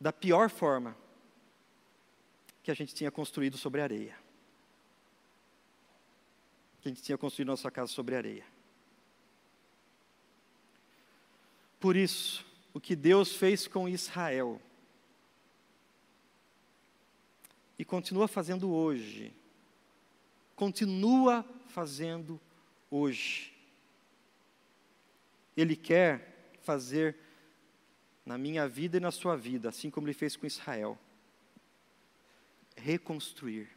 da 0.00 0.12
pior 0.12 0.50
forma 0.50 0.96
que 2.62 2.70
a 2.70 2.74
gente 2.74 2.94
tinha 2.94 3.10
construído 3.10 3.58
sobre 3.58 3.82
areia. 3.82 4.18
Que 6.80 6.88
a 6.88 6.90
gente 6.90 7.02
tinha 7.02 7.18
construído 7.18 7.48
nossa 7.48 7.70
casa 7.70 7.92
sobre 7.92 8.16
areia. 8.16 8.46
Por 11.78 11.96
isso, 11.96 12.44
o 12.72 12.80
que 12.80 12.96
Deus 12.96 13.34
fez 13.34 13.68
com 13.68 13.86
Israel 13.86 14.60
e 17.78 17.84
continua 17.84 18.26
fazendo 18.26 18.72
hoje, 18.72 19.34
continua 20.56 21.44
fazendo 21.68 22.40
hoje. 22.94 23.52
Ele 25.56 25.74
quer 25.74 26.52
fazer 26.62 27.16
na 28.24 28.38
minha 28.38 28.68
vida 28.68 28.96
e 28.98 29.00
na 29.00 29.10
sua 29.10 29.36
vida, 29.36 29.68
assim 29.68 29.90
como 29.90 30.06
ele 30.06 30.14
fez 30.14 30.36
com 30.36 30.46
Israel. 30.46 30.96
Reconstruir. 32.76 33.68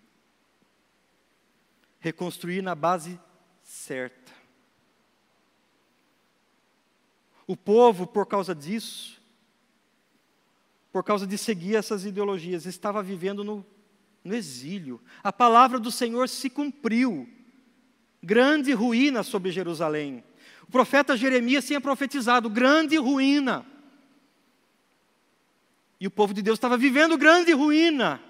Reconstruir 1.99 2.62
na 2.62 2.75
base 2.75 3.19
certa. 3.63 4.32
O 7.47 7.58
povo, 7.58 8.06
por 8.06 8.27
causa 8.27 8.53
disso, 8.53 9.19
por 10.91 11.03
causa 11.03 11.25
de 11.25 11.38
seguir 11.38 11.75
essas 11.75 12.06
ideologias, 12.06 12.65
estava 12.65 13.01
vivendo 13.01 13.43
no, 13.43 13.65
no 14.23 14.36
exílio. 14.36 15.01
A 15.23 15.34
palavra 15.34 15.80
do 15.80 15.91
Senhor 15.91 16.30
se 16.30 16.49
cumpriu. 16.49 17.37
Grande 18.27 18.73
ruína 18.73 19.23
sobre 19.23 19.53
Jerusalém. 19.53 20.21
O 20.63 20.69
profeta 20.69 21.15
Jeremias 21.15 21.65
tinha 21.65 21.79
profetizado: 21.79 22.49
grande 22.49 22.97
ruína. 22.97 23.65
E 25.97 26.05
o 26.05 26.11
povo 26.11 26.33
de 26.33 26.41
Deus 26.41 26.57
estava 26.57 26.77
vivendo 26.77 27.17
grande 27.17 27.53
ruína, 27.53 28.21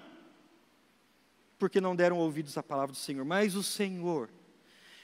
porque 1.58 1.80
não 1.80 1.96
deram 1.96 2.16
ouvidos 2.16 2.56
à 2.56 2.62
palavra 2.62 2.92
do 2.92 2.96
Senhor. 2.96 3.24
Mas 3.24 3.56
o 3.56 3.62
Senhor, 3.64 4.30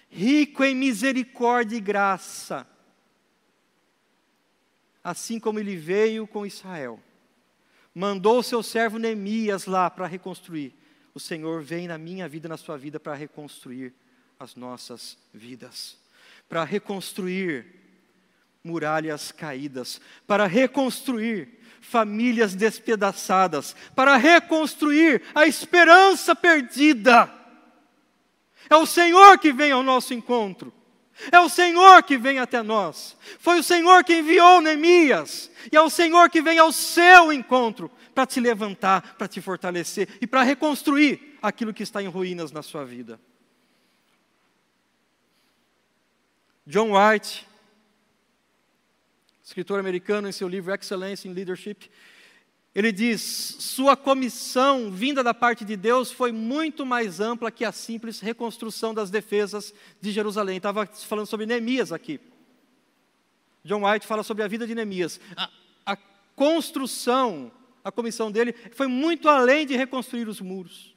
rico 0.08 0.62
em 0.62 0.76
misericórdia 0.76 1.76
e 1.76 1.80
graça, 1.80 2.64
assim 5.02 5.40
como 5.40 5.58
ele 5.58 5.74
veio 5.74 6.24
com 6.24 6.46
Israel, 6.46 7.00
mandou 7.92 8.38
o 8.38 8.44
seu 8.44 8.62
servo 8.62 8.96
Neemias 8.96 9.66
lá 9.66 9.90
para 9.90 10.06
reconstruir. 10.06 10.72
O 11.12 11.18
Senhor 11.18 11.62
vem 11.62 11.88
na 11.88 11.98
minha 11.98 12.28
vida, 12.28 12.48
na 12.48 12.56
sua 12.56 12.78
vida, 12.78 13.00
para 13.00 13.14
reconstruir 13.14 13.92
as 14.44 14.54
nossas 14.54 15.16
vidas, 15.32 15.96
para 16.48 16.62
reconstruir 16.62 17.66
muralhas 18.62 19.32
caídas, 19.32 20.00
para 20.26 20.46
reconstruir 20.46 21.60
famílias 21.80 22.54
despedaçadas, 22.54 23.74
para 23.94 24.16
reconstruir 24.16 25.22
a 25.34 25.46
esperança 25.46 26.36
perdida. 26.36 27.32
É 28.70 28.76
o 28.76 28.86
Senhor 28.86 29.38
que 29.38 29.52
vem 29.52 29.72
ao 29.72 29.82
nosso 29.82 30.14
encontro. 30.14 30.72
É 31.30 31.38
o 31.38 31.48
Senhor 31.48 32.02
que 32.02 32.18
vem 32.18 32.38
até 32.38 32.62
nós. 32.62 33.16
Foi 33.38 33.58
o 33.58 33.62
Senhor 33.62 34.02
que 34.02 34.18
enviou 34.18 34.60
Neemias. 34.60 35.50
E 35.70 35.76
é 35.76 35.80
o 35.80 35.90
Senhor 35.90 36.28
que 36.28 36.42
vem 36.42 36.58
ao 36.58 36.72
seu 36.72 37.32
encontro 37.32 37.90
para 38.14 38.26
te 38.26 38.40
levantar, 38.40 39.14
para 39.16 39.28
te 39.28 39.40
fortalecer 39.40 40.08
e 40.20 40.26
para 40.26 40.42
reconstruir 40.42 41.38
aquilo 41.40 41.74
que 41.74 41.82
está 41.82 42.02
em 42.02 42.08
ruínas 42.08 42.50
na 42.50 42.62
sua 42.62 42.84
vida. 42.84 43.20
John 46.66 46.92
White 46.92 47.46
escritor 49.44 49.78
americano, 49.78 50.26
em 50.26 50.32
seu 50.32 50.48
livro 50.48 50.74
Excellence 50.74 51.28
in 51.28 51.32
Leadership, 51.32 51.90
ele 52.74 52.90
diz: 52.90 53.20
sua 53.20 53.96
comissão 53.96 54.90
vinda 54.90 55.22
da 55.22 55.34
parte 55.34 55.64
de 55.64 55.76
Deus 55.76 56.10
foi 56.10 56.32
muito 56.32 56.86
mais 56.86 57.20
ampla 57.20 57.50
que 57.50 57.64
a 57.64 57.70
simples 57.70 58.20
reconstrução 58.20 58.94
das 58.94 59.10
defesas 59.10 59.72
de 60.00 60.10
Jerusalém. 60.10 60.56
Estava 60.56 60.86
falando 60.86 61.26
sobre 61.26 61.46
Neemias 61.46 61.92
aqui. 61.92 62.18
John 63.62 63.88
White 63.88 64.06
fala 64.06 64.22
sobre 64.22 64.42
a 64.42 64.48
vida 64.48 64.66
de 64.66 64.74
Neemias. 64.74 65.20
A, 65.36 65.50
a 65.86 65.96
construção, 66.34 67.52
a 67.84 67.92
comissão 67.92 68.32
dele, 68.32 68.54
foi 68.72 68.86
muito 68.86 69.28
além 69.28 69.66
de 69.66 69.76
reconstruir 69.76 70.26
os 70.26 70.40
muros. 70.40 70.94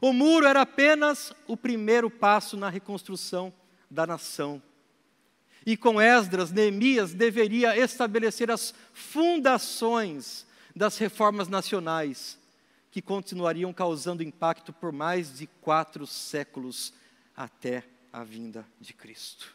O 0.00 0.12
muro 0.12 0.46
era 0.46 0.60
apenas 0.60 1.32
o 1.46 1.56
primeiro 1.56 2.08
passo 2.08 2.56
na 2.56 2.68
reconstrução 2.68 3.52
da 3.90 4.06
nação. 4.06 4.62
E 5.66 5.76
com 5.76 6.00
Esdras, 6.00 6.50
Neemias 6.50 7.12
deveria 7.12 7.76
estabelecer 7.76 8.50
as 8.50 8.74
fundações 8.92 10.46
das 10.74 10.96
reformas 10.96 11.48
nacionais, 11.48 12.38
que 12.90 13.02
continuariam 13.02 13.72
causando 13.72 14.22
impacto 14.22 14.72
por 14.72 14.92
mais 14.92 15.36
de 15.36 15.46
quatro 15.60 16.06
séculos 16.06 16.92
até 17.36 17.84
a 18.12 18.24
vinda 18.24 18.66
de 18.80 18.92
Cristo. 18.92 19.54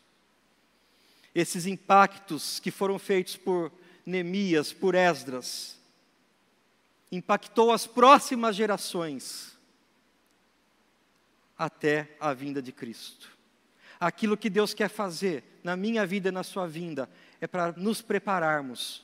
Esses 1.34 1.66
impactos 1.66 2.60
que 2.60 2.70
foram 2.70 3.00
feitos 3.00 3.36
por 3.36 3.72
Neemias, 4.06 4.72
por 4.72 4.94
Esdras, 4.94 5.80
impactou 7.12 7.72
as 7.72 7.88
próximas 7.88 8.56
gerações 8.56 9.58
até 11.58 12.16
a 12.20 12.34
vinda 12.34 12.62
de 12.62 12.72
Cristo. 12.72 13.32
Aquilo 14.04 14.36
que 14.36 14.50
Deus 14.50 14.74
quer 14.74 14.90
fazer 14.90 15.62
na 15.64 15.78
minha 15.78 16.06
vida 16.06 16.28
e 16.28 16.32
na 16.32 16.44
sua 16.44 16.68
vinda 16.68 17.10
é 17.40 17.48
para 17.48 17.72
nos 17.72 18.02
prepararmos 18.02 19.02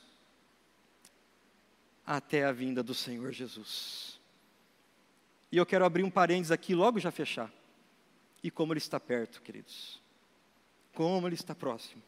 até 2.06 2.44
a 2.44 2.52
vinda 2.52 2.84
do 2.84 2.94
Senhor 2.94 3.32
Jesus. 3.32 4.20
E 5.50 5.56
eu 5.56 5.66
quero 5.66 5.86
abrir 5.86 6.04
um 6.04 6.10
parênteses 6.10 6.52
aqui, 6.52 6.76
logo 6.76 7.00
já 7.00 7.12
fechar. 7.12 7.50
E 8.44 8.52
como 8.52 8.74
Ele 8.74 8.80
está 8.80 9.00
perto, 9.00 9.42
queridos. 9.42 10.02
Como 10.94 11.26
Ele 11.26 11.36
está 11.36 11.56
próximo. 11.56 12.04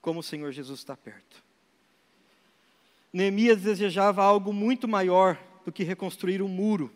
Como 0.00 0.20
o 0.20 0.22
Senhor 0.22 0.50
Jesus 0.50 0.78
está 0.78 0.96
perto. 0.96 1.44
Neemias 3.12 3.60
desejava 3.60 4.24
algo 4.24 4.50
muito 4.50 4.88
maior 4.88 5.38
do 5.62 5.70
que 5.70 5.84
reconstruir 5.84 6.40
um 6.40 6.48
muro. 6.48 6.90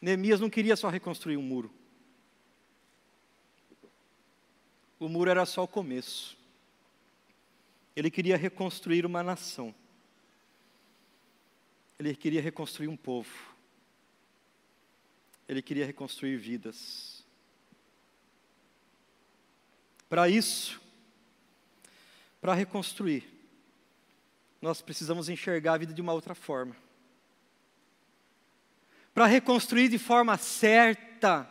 Neemias 0.00 0.38
não 0.38 0.48
queria 0.48 0.76
só 0.76 0.88
reconstruir 0.88 1.36
um 1.36 1.42
muro. 1.42 1.81
O 5.02 5.08
muro 5.08 5.28
era 5.28 5.44
só 5.44 5.64
o 5.64 5.66
começo. 5.66 6.38
Ele 7.96 8.08
queria 8.08 8.36
reconstruir 8.36 9.04
uma 9.04 9.20
nação. 9.20 9.74
Ele 11.98 12.14
queria 12.14 12.40
reconstruir 12.40 12.86
um 12.86 12.96
povo. 12.96 13.28
Ele 15.48 15.60
queria 15.60 15.84
reconstruir 15.84 16.36
vidas. 16.36 17.24
Para 20.08 20.28
isso, 20.28 20.80
para 22.40 22.54
reconstruir, 22.54 23.28
nós 24.60 24.80
precisamos 24.80 25.28
enxergar 25.28 25.72
a 25.72 25.78
vida 25.78 25.92
de 25.92 26.00
uma 26.00 26.12
outra 26.12 26.32
forma. 26.32 26.76
Para 29.12 29.26
reconstruir 29.26 29.88
de 29.88 29.98
forma 29.98 30.38
certa, 30.38 31.50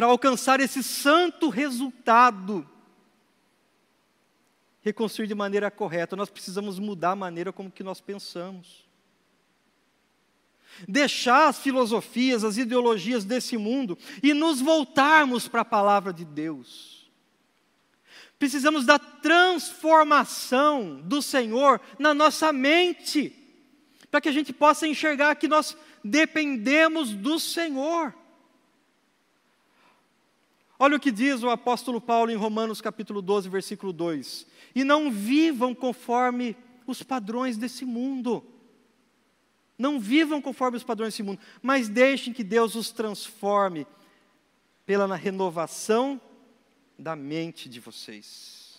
para 0.00 0.06
alcançar 0.06 0.60
esse 0.60 0.82
santo 0.82 1.50
resultado, 1.50 2.66
reconstruir 4.80 5.26
de 5.26 5.34
maneira 5.34 5.70
correta, 5.70 6.16
nós 6.16 6.30
precisamos 6.30 6.78
mudar 6.78 7.10
a 7.10 7.16
maneira 7.16 7.52
como 7.52 7.70
que 7.70 7.82
nós 7.82 8.00
pensamos. 8.00 8.88
Deixar 10.88 11.48
as 11.48 11.58
filosofias, 11.58 12.44
as 12.44 12.56
ideologias 12.56 13.26
desse 13.26 13.58
mundo 13.58 13.98
e 14.22 14.32
nos 14.32 14.62
voltarmos 14.62 15.46
para 15.46 15.60
a 15.60 15.66
palavra 15.66 16.14
de 16.14 16.24
Deus. 16.24 17.10
Precisamos 18.38 18.86
da 18.86 18.98
transformação 18.98 21.02
do 21.04 21.20
Senhor 21.20 21.78
na 21.98 22.14
nossa 22.14 22.54
mente, 22.54 23.36
para 24.10 24.22
que 24.22 24.30
a 24.30 24.32
gente 24.32 24.50
possa 24.50 24.88
enxergar 24.88 25.34
que 25.34 25.46
nós 25.46 25.76
dependemos 26.02 27.10
do 27.10 27.38
Senhor. 27.38 28.14
Olha 30.82 30.96
o 30.96 31.00
que 31.00 31.10
diz 31.10 31.42
o 31.42 31.50
apóstolo 31.50 32.00
Paulo 32.00 32.30
em 32.30 32.36
Romanos 32.36 32.80
capítulo 32.80 33.20
12, 33.20 33.50
versículo 33.50 33.92
2: 33.92 34.46
E 34.74 34.82
não 34.82 35.12
vivam 35.12 35.74
conforme 35.74 36.56
os 36.86 37.02
padrões 37.02 37.58
desse 37.58 37.84
mundo. 37.84 38.42
Não 39.76 40.00
vivam 40.00 40.40
conforme 40.40 40.78
os 40.78 40.82
padrões 40.82 41.12
desse 41.12 41.22
mundo, 41.22 41.38
mas 41.60 41.90
deixem 41.90 42.32
que 42.32 42.42
Deus 42.42 42.76
os 42.76 42.90
transforme 42.90 43.86
pela 44.86 45.14
renovação 45.16 46.18
da 46.98 47.14
mente 47.14 47.68
de 47.68 47.78
vocês. 47.78 48.78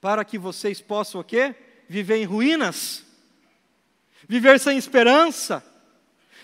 Para 0.00 0.24
que 0.24 0.38
vocês 0.38 0.80
possam 0.80 1.20
o 1.20 1.24
quê? 1.24 1.52
Viver 1.88 2.16
em 2.16 2.24
ruínas? 2.24 3.04
Viver 4.28 4.60
sem 4.60 4.78
esperança? 4.78 5.64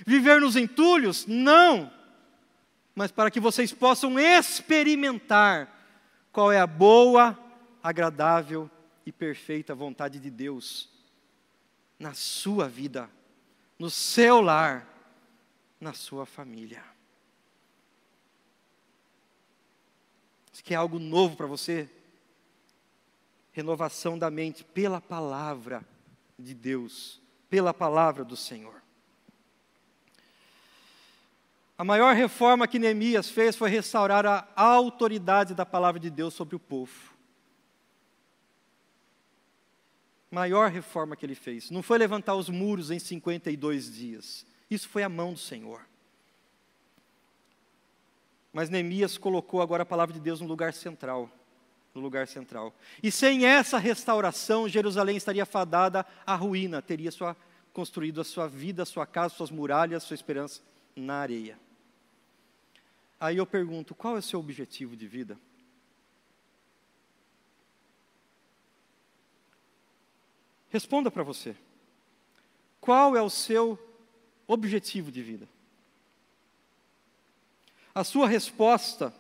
Viver 0.05 0.41
nos 0.41 0.57
entulhos? 0.57 1.27
Não 1.29 1.93
mas 2.95 3.11
para 3.11 3.31
que 3.31 3.41
vocês 3.41 3.73
possam 3.73 4.19
experimentar 4.19 5.71
qual 6.33 6.53
é 6.53 6.61
a 6.61 6.67
boa, 6.67 7.39
agradável 7.83 8.71
e 9.05 9.11
perfeita 9.11 9.75
vontade 9.75 10.19
de 10.19 10.31
Deus 10.31 10.89
na 11.99 12.15
sua 12.15 12.69
vida, 12.69 13.11
no 13.79 13.91
seu 13.91 14.41
lar, 14.41 14.87
na 15.81 15.93
sua 15.93 16.25
família. 16.25 16.83
Isso 20.53 20.63
quer 20.63 20.77
algo 20.77 20.99
novo 20.99 21.37
para 21.37 21.47
você? 21.47 21.91
Renovação 23.53 24.19
da 24.19 24.31
mente 24.31 24.63
pela 24.63 25.01
palavra 25.01 25.85
de 26.39 26.55
Deus, 26.55 27.21
pela 27.51 27.75
palavra 27.75 28.25
do 28.25 28.37
Senhor. 28.37 28.84
A 31.77 31.83
maior 31.83 32.15
reforma 32.15 32.69
que 32.69 32.79
Neemias 32.79 33.29
fez 33.29 33.57
foi 33.57 33.69
restaurar 33.69 34.25
a 34.27 34.53
autoridade 34.57 35.55
da 35.55 35.67
palavra 35.67 35.99
de 35.99 36.09
Deus 36.09 36.33
sobre 36.33 36.55
o 36.55 36.61
povo. 36.61 37.13
Maior 40.31 40.71
reforma 40.71 41.17
que 41.17 41.27
ele 41.27 41.35
fez. 41.35 41.71
Não 41.71 41.83
foi 41.83 41.99
levantar 41.99 42.37
os 42.37 42.49
muros 42.49 42.91
em 42.93 42.99
52 42.99 43.93
dias. 43.93 44.47
Isso 44.71 44.89
foi 44.89 45.03
a 45.03 45.09
mão 45.09 45.33
do 45.33 45.39
Senhor. 45.39 45.81
Mas 48.53 48.71
Neemias 48.71 49.19
colocou 49.19 49.61
agora 49.61 49.83
a 49.83 49.87
palavra 49.87 50.15
de 50.15 50.21
Deus 50.21 50.41
no 50.41 50.47
lugar 50.47 50.73
central. 50.73 51.29
No 51.93 52.01
lugar 52.01 52.29
central. 52.29 52.73
E 53.03 53.11
sem 53.11 53.47
essa 53.47 53.79
restauração, 53.79 54.69
Jerusalém 54.69 55.17
estaria 55.17 55.45
fadada 55.45 56.07
à 56.25 56.37
ruína, 56.37 56.81
teria 56.81 57.11
sua, 57.11 57.37
construído 57.73 58.21
a 58.21 58.25
sua 58.25 58.47
vida, 58.47 58.85
a 58.85 58.87
sua 58.87 59.07
casa, 59.07 59.35
suas 59.35 59.51
muralhas, 59.51 60.05
sua 60.05 60.15
esperança 60.15 60.63
na 60.97 61.17
areia. 61.17 61.59
Aí 63.19 63.37
eu 63.37 63.47
pergunto: 63.47 63.95
qual 63.95 64.17
é 64.17 64.19
o 64.19 64.23
seu 64.23 64.41
objetivo 64.41 64.97
de 64.97 65.07
vida? 65.07 65.39
Responda 70.71 71.11
para 71.11 71.23
você. 71.23 71.57
Qual 72.81 73.17
é 73.17 73.23
o 73.23 73.31
seu 73.31 73.79
objetivo 74.47 75.11
de 75.11 75.23
vida? 75.23 75.49
A 77.95 78.03
sua 78.03 78.27
resposta 78.27 79.15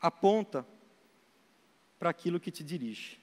aponta 0.00 0.64
para 1.98 2.10
aquilo 2.10 2.38
que 2.38 2.52
te 2.52 2.62
dirige. 2.62 3.18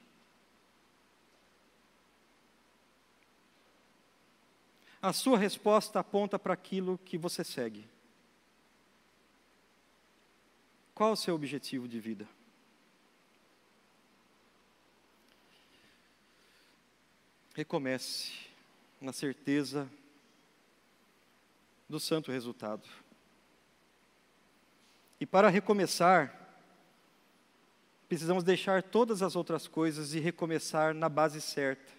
A 5.04 5.12
sua 5.12 5.38
resposta 5.38 6.00
aponta 6.00 6.40
para 6.40 6.54
aquilo 6.54 6.98
que 6.98 7.18
você 7.18 7.44
segue. 7.44 7.86
Qual 10.96 11.12
o 11.12 11.18
seu 11.18 11.36
objetivo 11.36 11.90
de 11.90 12.00
vida? 12.00 12.26
Recomece 17.54 18.32
na 19.02 19.12
certeza 19.12 19.90
do 21.90 22.00
santo 22.00 22.32
resultado. 22.32 22.88
E 25.20 25.26
para 25.26 25.50
recomeçar, 25.50 26.34
precisamos 28.08 28.46
deixar 28.46 28.82
todas 28.82 29.22
as 29.22 29.36
outras 29.36 29.68
coisas 29.68 30.14
e 30.14 30.20
recomeçar 30.22 30.94
na 30.94 31.10
base 31.10 31.42
certa. 31.42 31.92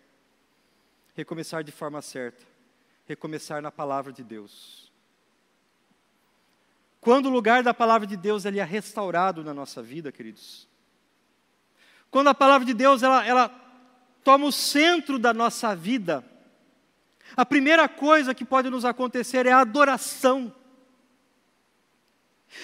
Recomeçar 1.14 1.62
de 1.62 1.70
forma 1.70 2.00
certa. 2.00 2.53
Recomeçar 3.06 3.60
na 3.60 3.70
palavra 3.70 4.12
de 4.12 4.24
Deus. 4.24 4.92
Quando 7.00 7.26
o 7.26 7.30
lugar 7.30 7.62
da 7.62 7.74
palavra 7.74 8.06
de 8.06 8.16
Deus 8.16 8.44
ele 8.46 8.58
é 8.58 8.64
restaurado 8.64 9.44
na 9.44 9.52
nossa 9.52 9.82
vida, 9.82 10.10
queridos. 10.10 10.66
Quando 12.10 12.28
a 12.28 12.34
palavra 12.34 12.64
de 12.64 12.72
Deus 12.72 13.02
ela, 13.02 13.26
ela 13.26 13.48
toma 14.22 14.46
o 14.46 14.52
centro 14.52 15.18
da 15.18 15.34
nossa 15.34 15.76
vida, 15.76 16.24
a 17.36 17.44
primeira 17.44 17.88
coisa 17.88 18.34
que 18.34 18.44
pode 18.44 18.70
nos 18.70 18.84
acontecer 18.84 19.44
é 19.44 19.52
a 19.52 19.60
adoração. 19.60 20.50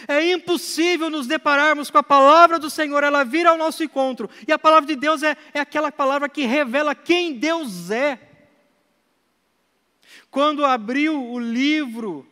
É 0.07 0.31
impossível 0.31 1.11
nos 1.11 1.27
depararmos 1.27 1.91
com 1.91 1.99
a 1.99 2.03
palavra 2.03 2.59
do 2.59 2.71
Senhor, 2.71 3.03
ela 3.03 3.25
vir 3.25 3.47
ao 3.47 3.59
nosso 3.59 3.83
encontro. 3.83 4.31
E 4.47 4.53
a 4.53 4.59
palavra 4.59 4.87
de 4.87 4.97
Deus 4.97 5.23
é, 5.23 5.37
é 5.53 5.61
aquela 5.61 5.91
palavra 5.91 6.29
que 6.29 6.47
revela 6.47 6.95
quem 6.95 7.35
Deus 7.35 7.91
é. 7.91 8.30
Quando 10.31 10.65
abriu 10.65 11.21
o 11.33 11.39
livro, 11.39 12.27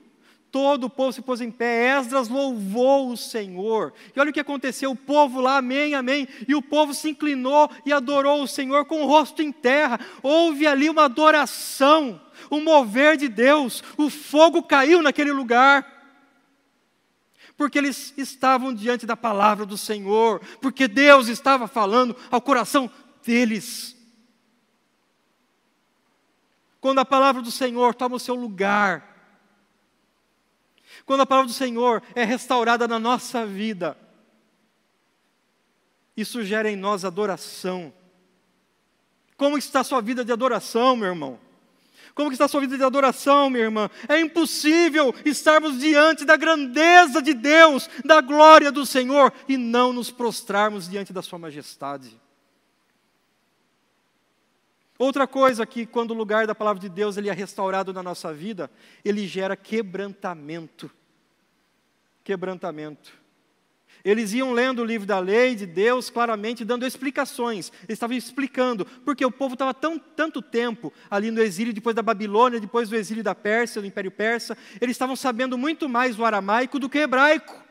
todo 0.53 0.84
o 0.84 0.90
povo 0.90 1.12
se 1.12 1.20
pôs 1.20 1.40
em 1.40 1.51
pé, 1.51 1.99
Esdras 1.99 2.28
louvou 2.28 3.11
o 3.11 3.16
Senhor. 3.16 3.92
E 4.14 4.20
olha 4.20 4.30
o 4.30 4.32
que 4.32 4.40
aconteceu: 4.40 4.92
o 4.92 4.96
povo 4.96 5.40
lá, 5.40 5.59
amém, 5.59 5.94
amém. 5.94 6.28
E 6.46 6.55
o 6.55 6.62
povo 6.62 6.94
se 6.94 7.11
inclinou 7.11 7.70
e 7.84 7.92
adorou 7.92 8.42
o 8.42 8.49
Senhor 8.49 8.84
com 8.84 9.03
o 9.03 9.07
rosto 9.07 9.42
em 9.42 9.51
terra. 9.51 9.99
Houve 10.22 10.66
ali 10.66 10.88
uma 10.88 11.07
adoração, 11.07 12.20
um 12.51 12.62
mover 12.62 13.16
de 13.16 13.28
Deus. 13.28 13.82
O 13.96 14.09
fogo 14.09 14.62
caiu 14.62 15.03
naquele 15.03 15.32
lugar 15.32 15.99
porque 17.59 17.76
eles 17.76 18.14
estavam 18.16 18.72
diante 18.72 19.05
da 19.05 19.16
palavra 19.16 19.66
do 19.66 19.76
Senhor, 19.76 20.40
porque 20.62 20.86
Deus 20.86 21.26
estava 21.26 21.66
falando 21.66 22.14
ao 22.30 22.40
coração 22.40 22.88
deles. 23.26 23.97
Quando 26.81 27.01
a 27.01 27.05
palavra 27.05 27.43
do 27.43 27.51
Senhor 27.51 27.95
toma 27.95 28.16
o 28.16 28.20
seu 28.20 28.35
lugar, 28.35 29.16
quando 31.05 31.22
a 31.22 31.26
palavra 31.26 31.49
do 31.49 31.55
Senhor 31.55 32.03
é 32.14 32.24
restaurada 32.24 32.87
na 32.87 32.99
nossa 32.99 33.45
vida, 33.47 33.97
isso 36.16 36.43
gera 36.45 36.70
em 36.70 36.76
nós 36.76 37.05
adoração. 37.05 37.93
Como 39.37 39.57
está 39.57 39.81
a 39.81 39.85
sua 39.85 40.01
vida 40.01 40.24
de 40.24 40.33
adoração, 40.33 40.97
meu 40.97 41.09
irmão? 41.09 41.39
Como 42.18 42.33
está 42.33 42.47
a 42.47 42.49
sua 42.49 42.61
vida 42.61 42.76
de 42.76 42.83
adoração, 42.83 43.49
minha 43.49 43.62
irmã? 43.62 43.89
É 44.09 44.18
impossível 44.18 45.14
estarmos 45.24 45.79
diante 45.79 46.24
da 46.24 46.37
grandeza 46.37 47.22
de 47.22 47.33
Deus, 47.33 47.89
da 48.05 48.20
glória 48.20 48.72
do 48.72 48.85
Senhor, 48.85 49.33
e 49.49 49.57
não 49.57 49.93
nos 49.93 50.11
prostrarmos 50.11 50.89
diante 50.89 51.12
da 51.12 51.22
sua 51.22 51.39
majestade. 51.39 52.20
Outra 54.99 55.28
coisa 55.28 55.64
que 55.64 55.86
quando 55.86 56.11
o 56.11 56.14
lugar 56.14 56.46
da 56.46 56.55
palavra 56.55 56.80
de 56.80 56.88
Deus 56.88 57.16
ele 57.16 57.28
é 57.28 57.32
restaurado 57.32 57.92
na 57.92 58.03
nossa 58.03 58.34
vida, 58.34 58.68
ele 59.05 59.28
gera 59.28 59.57
quebrantamento. 59.57 60.90
Quebrantamento. 62.24 63.12
Eles 64.05 64.32
iam 64.32 64.53
lendo 64.53 64.80
o 64.80 64.84
livro 64.84 65.07
da 65.07 65.18
lei 65.18 65.55
de 65.55 65.66
Deus, 65.66 66.11
claramente 66.11 66.64
dando 66.64 66.86
explicações. 66.86 67.70
Eles 67.82 67.96
estavam 67.96 68.16
explicando, 68.16 68.84
porque 69.05 69.24
o 69.24 69.30
povo 69.30 69.55
estava 69.55 69.72
tão, 69.72 69.99
tanto 69.99 70.42
tempo 70.42 70.92
ali 71.11 71.30
no 71.30 71.40
exílio, 71.40 71.72
depois 71.72 71.94
da 71.94 72.03
Babilônia, 72.03 72.61
depois 72.61 72.88
do 72.88 72.96
exílio 72.96 73.22
da 73.22 73.34
Pérsia, 73.34 73.80
do 73.80 73.86
Império 73.86 74.11
Persa, 74.11 74.57
eles 74.80 74.94
estavam 74.94 75.14
sabendo 75.14 75.57
muito 75.57 75.88
mais 75.88 76.18
o 76.18 76.24
aramaico 76.24 76.78
do 76.78 76.88
que 76.88 76.99
o 76.99 77.03
hebraico. 77.03 77.68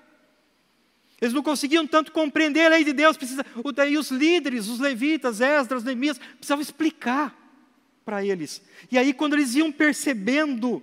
Eles 1.19 1.33
não 1.33 1.41
conseguiam 1.41 1.87
tanto 1.87 2.11
compreender 2.11 2.67
a 2.67 2.69
lei 2.69 2.83
de 2.83 2.93
Deus, 2.93 3.17
precisa, 3.17 3.43
daí 3.73 3.97
os 3.97 4.11
líderes, 4.11 4.67
os 4.67 4.79
levitas, 4.79 5.41
Esdras, 5.41 5.83
Neemias, 5.83 6.17
precisavam 6.17 6.61
explicar 6.61 7.35
para 8.05 8.23
eles. 8.23 8.61
E 8.91 8.97
aí, 8.97 9.13
quando 9.13 9.33
eles 9.33 9.55
iam 9.55 9.71
percebendo, 9.71 10.81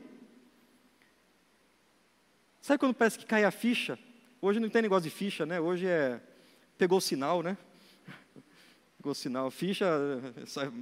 sabe 2.61 2.79
quando 2.79 2.95
parece 2.95 3.19
que 3.19 3.25
cai 3.25 3.45
a 3.45 3.51
ficha? 3.51 3.99
Hoje 4.43 4.61
não 4.61 4.69
tem 4.69 4.83
negócio 4.83 5.09
de 5.09 5.17
ficha, 5.17 5.47
né? 5.47 5.59
Hoje 5.59 5.87
é. 5.87 6.21
Pegou 6.77 6.99
o 6.99 7.01
sinal, 7.01 7.43
né? 7.43 7.57
Pegou 8.99 9.13
o 9.13 9.15
sinal. 9.15 9.51
Ficha, 9.51 9.87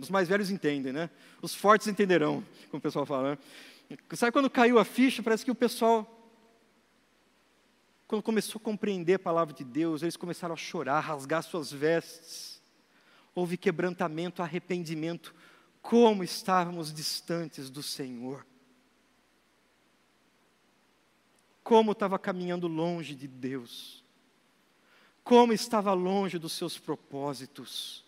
os 0.01 0.11
mais 0.11 0.27
velhos 0.27 0.51
entendem, 0.51 0.93
né? 0.93 1.09
Os 1.41 1.55
fortes 1.55 1.87
entenderão, 1.87 2.43
como 2.71 2.79
o 2.79 2.81
pessoal 2.81 3.07
fala. 3.07 3.39
Né? 3.91 3.99
Sabe 4.15 4.33
quando 4.33 4.51
caiu 4.51 4.81
a 4.81 4.85
ficha? 4.85 5.23
Parece 5.23 5.45
que 5.45 5.51
o 5.51 5.55
pessoal. 5.55 6.22
Quando 8.13 8.25
começou 8.25 8.61
a 8.61 8.63
compreender 8.63 9.15
a 9.15 9.19
palavra 9.19 9.55
de 9.55 9.65
Deus, 9.65 10.03
eles 10.03 10.19
começaram 10.19 10.53
a 10.53 10.57
chorar, 10.59 11.01
rasgar 11.01 11.43
suas 11.43 11.73
vestes. 11.73 12.61
Houve 13.35 13.57
quebrantamento, 13.57 14.43
arrependimento. 14.43 15.35
Como 15.81 16.23
estávamos 16.23 16.93
distantes 16.93 17.71
do 17.71 17.83
Senhor. 17.83 18.45
como 21.65 21.93
estava 21.93 22.19
caminhando 22.19 22.69
longe 22.69 23.15
de 23.15 23.27
Deus, 23.27 24.05
como 25.25 25.53
estava 25.55 25.95
longe 25.95 26.39
dos 26.39 26.53
seus 26.53 26.77
propósitos. 26.77 28.05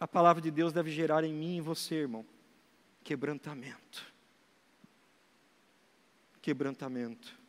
A 0.00 0.08
palavra 0.08 0.42
de 0.42 0.50
Deus 0.50 0.72
deve 0.72 0.90
gerar 0.90 1.22
em 1.22 1.32
mim 1.32 1.58
e 1.58 1.60
você, 1.60 1.96
irmão, 1.96 2.26
quebrantamento. 3.04 4.04
Quebrantamento. 6.40 7.41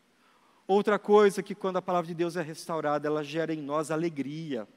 Outra 0.67 0.97
coisa 0.97 1.43
que 1.43 1.53
quando 1.53 1.77
a 1.77 1.81
palavra 1.81 2.07
de 2.07 2.13
Deus 2.13 2.35
é 2.35 2.41
restaurada, 2.41 3.07
ela 3.07 3.23
gera 3.23 3.53
em 3.53 3.61
nós 3.61 3.91
alegria. 3.91 4.67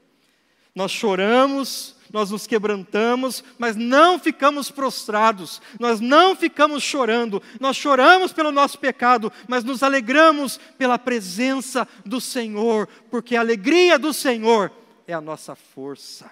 Nós 0.74 0.91
choramos, 0.91 1.97
nós 2.12 2.30
nos 2.30 2.47
quebrantamos, 2.47 3.43
mas 3.59 3.76
não 3.76 4.18
ficamos 4.18 4.70
prostrados, 4.70 5.62
nós 5.80 6.01
não 6.01 6.37
ficamos 6.37 6.82
chorando, 6.82 7.43
nós 7.59 7.78
choramos 7.78 8.30
pelo 8.30 8.53
nosso 8.53 8.78
pecado, 8.78 9.32
mas 9.49 9.64
nos 9.64 9.82
alegramos 9.82 10.61
pela 10.76 10.99
presença 10.99 11.89
do 12.05 12.20
Senhor, 12.20 12.87
porque 13.11 13.37
a 13.37 13.41
alegria 13.41 13.99
do 13.99 14.12
Senhor 14.12 14.70
é 15.07 15.14
a 15.14 15.20
nossa 15.20 15.55
força. 15.55 16.30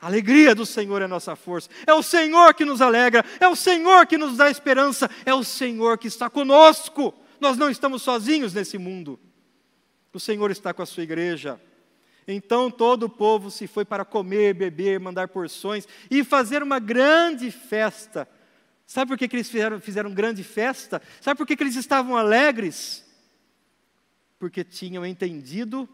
A 0.00 0.06
alegria 0.06 0.54
do 0.54 0.64
Senhor 0.64 1.02
é 1.02 1.04
a 1.04 1.08
nossa 1.08 1.36
força, 1.36 1.68
é 1.86 1.92
o 1.92 2.02
Senhor 2.02 2.54
que 2.54 2.64
nos 2.64 2.80
alegra, 2.80 3.24
é 3.40 3.46
o 3.48 3.56
Senhor 3.56 4.06
que 4.06 4.16
nos 4.16 4.38
dá 4.38 4.48
esperança, 4.48 5.10
é 5.26 5.34
o 5.34 5.44
Senhor 5.44 5.98
que 5.98 6.06
está 6.06 6.30
conosco. 6.30 7.12
Nós 7.40 7.56
não 7.56 7.70
estamos 7.70 8.02
sozinhos 8.02 8.52
nesse 8.52 8.78
mundo, 8.78 9.18
o 10.12 10.20
Senhor 10.20 10.50
está 10.50 10.74
com 10.74 10.82
a 10.82 10.86
sua 10.86 11.02
igreja. 11.02 11.60
Então 12.26 12.70
todo 12.70 13.04
o 13.04 13.08
povo 13.08 13.50
se 13.50 13.66
foi 13.66 13.84
para 13.84 14.04
comer, 14.04 14.52
beber, 14.52 15.00
mandar 15.00 15.28
porções 15.28 15.86
e 16.10 16.22
fazer 16.22 16.62
uma 16.62 16.78
grande 16.78 17.50
festa. 17.50 18.28
Sabe 18.86 19.10
por 19.10 19.18
que, 19.18 19.28
que 19.28 19.36
eles 19.36 19.48
fizeram, 19.48 19.80
fizeram 19.80 20.12
grande 20.12 20.42
festa? 20.42 21.00
Sabe 21.20 21.38
por 21.38 21.46
que, 21.46 21.56
que 21.56 21.62
eles 21.62 21.76
estavam 21.76 22.16
alegres? 22.16 23.04
Porque 24.38 24.64
tinham 24.64 25.06
entendido 25.06 25.88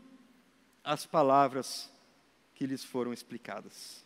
as 0.82 1.06
palavras 1.06 1.90
que 2.54 2.66
lhes 2.66 2.84
foram 2.84 3.12
explicadas. 3.12 4.04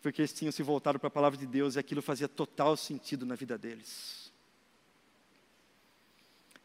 Porque 0.00 0.20
eles 0.20 0.32
tinham 0.32 0.52
se 0.52 0.62
voltado 0.62 0.98
para 0.98 1.08
a 1.08 1.12
palavra 1.12 1.38
de 1.38 1.46
Deus 1.46 1.76
e 1.76 1.78
aquilo 1.78 2.02
fazia 2.02 2.28
total 2.28 2.76
sentido 2.76 3.26
na 3.26 3.34
vida 3.34 3.58
deles. 3.58 4.17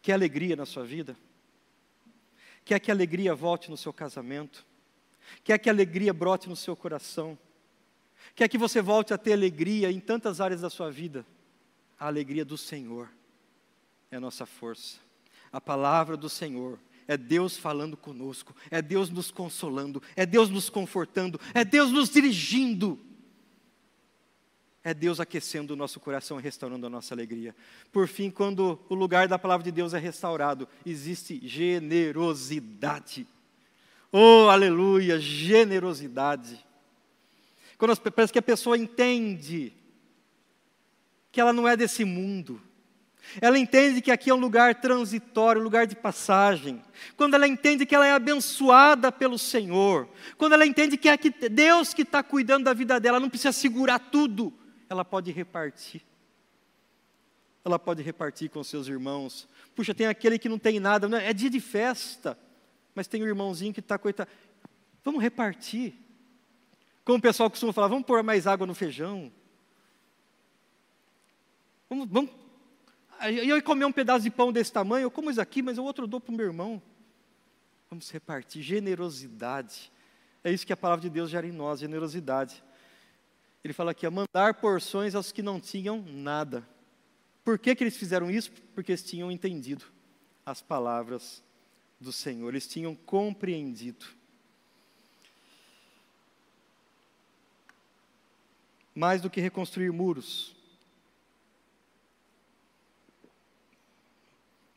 Que 0.03 0.11
alegria 0.11 0.53
na 0.57 0.65
sua 0.65 0.83
vida? 0.83 1.15
Quer 2.65 2.77
que 2.81 2.91
a 2.91 2.93
alegria 2.93 3.33
volte 3.33 3.71
no 3.71 3.77
seu 3.77 3.93
casamento? 3.93 4.65
Quer 5.45 5.57
que 5.57 5.69
a 5.69 5.71
alegria 5.71 6.13
brote 6.13 6.49
no 6.49 6.57
seu 6.57 6.75
coração? 6.75 7.39
Quer 8.35 8.49
que 8.49 8.57
você 8.57 8.81
volte 8.81 9.13
a 9.13 9.17
ter 9.17 9.31
alegria 9.31 9.89
em 9.89 10.01
tantas 10.01 10.41
áreas 10.41 10.59
da 10.59 10.69
sua 10.69 10.91
vida? 10.91 11.25
A 11.97 12.07
alegria 12.07 12.43
do 12.43 12.57
Senhor 12.57 13.09
é 14.11 14.17
a 14.17 14.19
nossa 14.19 14.45
força. 14.45 14.97
A 15.49 15.61
palavra 15.61 16.17
do 16.17 16.27
Senhor 16.27 16.77
é 17.07 17.15
Deus 17.15 17.55
falando 17.55 17.95
conosco, 17.95 18.53
é 18.69 18.81
Deus 18.81 19.09
nos 19.09 19.31
consolando, 19.31 20.03
é 20.17 20.25
Deus 20.25 20.49
nos 20.49 20.69
confortando, 20.69 21.39
é 21.53 21.63
Deus 21.63 21.91
nos 21.91 22.09
dirigindo 22.09 22.99
é 24.83 24.93
Deus 24.93 25.19
aquecendo 25.19 25.73
o 25.73 25.77
nosso 25.77 25.99
coração 25.99 26.37
e 26.39 26.43
restaurando 26.43 26.85
a 26.85 26.89
nossa 26.89 27.13
alegria. 27.13 27.55
Por 27.91 28.07
fim, 28.07 28.29
quando 28.29 28.77
o 28.89 28.95
lugar 28.95 29.27
da 29.27 29.39
palavra 29.39 29.63
de 29.63 29.71
Deus 29.71 29.93
é 29.93 29.97
restaurado, 29.97 30.67
existe 30.85 31.39
generosidade. 31.47 33.25
Oh, 34.11 34.49
aleluia, 34.49 35.17
generosidade. 35.19 36.63
Quando 37.77 37.97
parece 38.11 38.33
que 38.33 38.39
a 38.39 38.43
pessoa 38.43 38.77
entende 38.77 39.71
que 41.31 41.39
ela 41.39 41.53
não 41.53 41.67
é 41.67 41.77
desse 41.77 42.03
mundo. 42.03 42.61
Ela 43.39 43.57
entende 43.57 44.01
que 44.01 44.11
aqui 44.11 44.29
é 44.29 44.33
um 44.33 44.39
lugar 44.39 44.75
transitório, 44.75 45.61
um 45.61 45.63
lugar 45.63 45.87
de 45.87 45.95
passagem. 45.95 46.81
Quando 47.15 47.33
ela 47.35 47.47
entende 47.47 47.85
que 47.85 47.95
ela 47.95 48.05
é 48.05 48.11
abençoada 48.11 49.11
pelo 49.13 49.39
Senhor. 49.39 50.07
Quando 50.37 50.53
ela 50.53 50.65
entende 50.65 50.97
que 50.97 51.07
é 51.07 51.17
Deus 51.49 51.93
que 51.93 52.01
está 52.01 52.21
cuidando 52.21 52.65
da 52.65 52.73
vida 52.73 52.99
dela, 52.99 53.19
não 53.19 53.29
precisa 53.29 53.53
segurar 53.53 53.97
tudo 53.97 54.53
ela 54.93 55.03
pode 55.03 55.31
repartir. 55.31 56.01
Ela 57.65 57.79
pode 57.79 58.01
repartir 58.03 58.49
com 58.49 58.63
seus 58.63 58.87
irmãos. 58.87 59.47
Puxa, 59.75 59.93
tem 59.93 60.05
aquele 60.05 60.37
que 60.37 60.47
não 60.47 60.59
tem 60.59 60.79
nada, 60.79 61.09
não 61.09 61.17
é, 61.17 61.29
é 61.29 61.33
dia 61.33 61.49
de 61.49 61.59
festa, 61.59 62.37
mas 62.93 63.07
tem 63.07 63.23
um 63.23 63.27
irmãozinho 63.27 63.73
que 63.73 63.79
está 63.79 63.97
coitado. 63.97 64.29
Vamos 65.03 65.21
repartir. 65.21 65.95
Como 67.03 67.17
o 67.17 67.21
pessoal 67.21 67.49
costuma 67.49 67.73
falar, 67.73 67.87
vamos 67.87 68.05
pôr 68.05 68.21
mais 68.21 68.45
água 68.45 68.67
no 68.67 68.75
feijão. 68.75 69.31
Vamos, 71.89 72.07
vamos. 72.09 72.31
eu 73.23 73.55
ia 73.55 73.61
comer 73.61 73.85
um 73.85 73.91
pedaço 73.91 74.23
de 74.23 74.29
pão 74.29 74.53
desse 74.53 74.71
tamanho, 74.71 75.05
eu 75.05 75.11
como 75.11 75.31
isso 75.31 75.41
aqui, 75.41 75.61
mas 75.61 75.77
o 75.77 75.83
outro 75.83 76.03
eu 76.03 76.07
dou 76.07 76.21
para 76.21 76.31
o 76.31 76.37
meu 76.37 76.45
irmão. 76.45 76.81
Vamos 77.89 78.11
repartir 78.11 78.61
generosidade. 78.61 79.91
É 80.43 80.51
isso 80.51 80.67
que 80.67 80.73
a 80.73 80.77
palavra 80.77 81.01
de 81.01 81.09
Deus 81.09 81.29
gera 81.29 81.47
em 81.47 81.51
nós, 81.51 81.79
generosidade. 81.79 82.63
Ele 83.63 83.73
fala 83.73 83.91
aqui, 83.91 84.05
a 84.05 84.11
mandar 84.11 84.55
porções 84.55 85.15
aos 85.15 85.31
que 85.31 85.41
não 85.41 85.59
tinham 85.59 86.01
nada. 86.01 86.67
Por 87.43 87.57
que, 87.57 87.73
que 87.75 87.83
eles 87.83 87.95
fizeram 87.95 88.29
isso? 88.29 88.51
Porque 88.75 88.91
eles 88.91 89.03
tinham 89.03 89.31
entendido 89.31 89.85
as 90.45 90.61
palavras 90.61 91.41
do 91.99 92.11
Senhor, 92.11 92.49
eles 92.49 92.67
tinham 92.67 92.93
compreendido. 92.93 94.05
Mais 98.93 99.21
do 99.21 99.29
que 99.29 99.41
reconstruir 99.41 99.91
muros, 99.91 100.53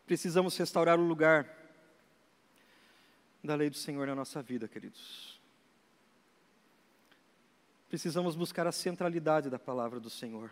precisamos 0.07 0.57
restaurar 0.57 0.99
o 0.99 1.07
lugar 1.07 1.55
da 3.43 3.55
lei 3.55 3.69
do 3.69 3.77
Senhor 3.77 4.07
na 4.07 4.15
nossa 4.15 4.41
vida, 4.41 4.67
queridos. 4.67 5.36
Precisamos 7.97 8.37
buscar 8.37 8.67
a 8.67 8.73
centralidade 8.73 9.49
da 9.49 9.59
palavra 9.59 9.99
do 9.99 10.11
Senhor. 10.11 10.51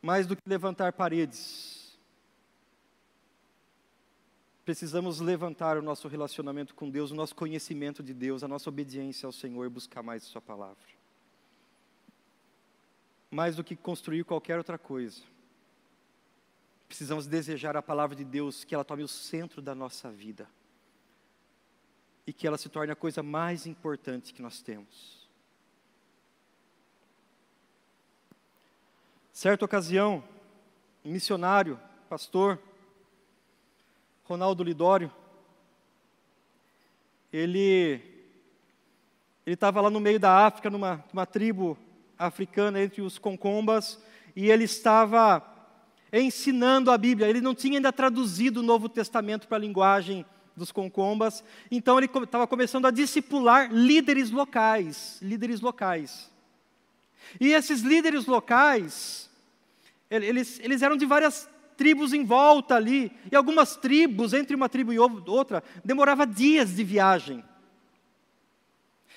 Mais 0.00 0.26
do 0.26 0.34
que 0.34 0.40
levantar 0.46 0.94
paredes, 0.94 1.98
precisamos 4.64 5.20
levantar 5.20 5.76
o 5.76 5.82
nosso 5.82 6.08
relacionamento 6.08 6.74
com 6.74 6.88
Deus, 6.88 7.10
o 7.10 7.14
nosso 7.14 7.34
conhecimento 7.34 8.02
de 8.02 8.14
Deus, 8.14 8.42
a 8.42 8.48
nossa 8.48 8.70
obediência 8.70 9.26
ao 9.26 9.32
Senhor 9.32 9.66
e 9.66 9.68
buscar 9.68 10.02
mais 10.02 10.22
Sua 10.22 10.40
palavra. 10.40 10.88
Mais 13.30 13.56
do 13.56 13.62
que 13.62 13.76
construir 13.76 14.24
qualquer 14.24 14.56
outra 14.56 14.78
coisa, 14.78 15.20
precisamos 16.88 17.26
desejar 17.26 17.76
a 17.76 17.82
palavra 17.82 18.16
de 18.16 18.24
Deus, 18.24 18.64
que 18.64 18.74
ela 18.74 18.86
tome 18.86 19.02
o 19.02 19.08
centro 19.08 19.60
da 19.60 19.74
nossa 19.74 20.10
vida 20.10 20.48
e 22.26 22.32
que 22.32 22.46
ela 22.46 22.56
se 22.56 22.70
torne 22.70 22.90
a 22.90 22.96
coisa 22.96 23.22
mais 23.22 23.66
importante 23.66 24.32
que 24.32 24.40
nós 24.40 24.62
temos. 24.62 25.25
Certa 29.36 29.66
ocasião, 29.66 30.24
um 31.04 31.12
missionário, 31.12 31.78
pastor, 32.08 32.58
Ronaldo 34.24 34.64
Lidório, 34.64 35.12
ele 37.30 38.00
ele 39.44 39.52
estava 39.52 39.82
lá 39.82 39.90
no 39.90 40.00
meio 40.00 40.18
da 40.18 40.46
África, 40.46 40.70
numa, 40.70 41.04
numa 41.12 41.26
tribo 41.26 41.76
africana 42.18 42.82
entre 42.82 43.02
os 43.02 43.18
concombas, 43.18 44.02
e 44.34 44.50
ele 44.50 44.64
estava 44.64 45.44
ensinando 46.10 46.90
a 46.90 46.96
Bíblia. 46.96 47.28
Ele 47.28 47.42
não 47.42 47.54
tinha 47.54 47.76
ainda 47.76 47.92
traduzido 47.92 48.60
o 48.60 48.62
Novo 48.62 48.88
Testamento 48.88 49.46
para 49.46 49.58
a 49.58 49.60
linguagem 49.60 50.24
dos 50.56 50.72
concombas. 50.72 51.44
Então 51.70 51.98
ele 51.98 52.06
estava 52.06 52.46
começando 52.46 52.86
a 52.86 52.90
discipular 52.90 53.70
líderes 53.70 54.30
locais, 54.30 55.18
líderes 55.20 55.60
locais. 55.60 56.34
E 57.40 57.52
esses 57.52 57.80
líderes 57.80 58.26
locais, 58.26 59.30
eles, 60.10 60.60
eles 60.60 60.82
eram 60.82 60.96
de 60.96 61.06
várias 61.06 61.48
tribos 61.76 62.12
em 62.12 62.24
volta 62.24 62.74
ali, 62.74 63.12
e 63.30 63.36
algumas 63.36 63.76
tribos, 63.76 64.32
entre 64.32 64.56
uma 64.56 64.68
tribo 64.68 64.92
e 64.92 64.98
outra, 64.98 65.62
demorava 65.84 66.26
dias 66.26 66.74
de 66.74 66.82
viagem. 66.82 67.44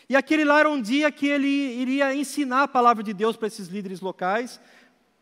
E 0.09 0.15
aquele 0.15 0.43
lá 0.43 0.59
era 0.59 0.69
um 0.69 0.81
dia 0.81 1.11
que 1.11 1.27
ele 1.27 1.47
iria 1.47 2.13
ensinar 2.15 2.63
a 2.63 2.67
palavra 2.67 3.03
de 3.03 3.13
Deus 3.13 3.37
para 3.37 3.47
esses 3.47 3.67
líderes 3.67 4.01
locais, 4.01 4.59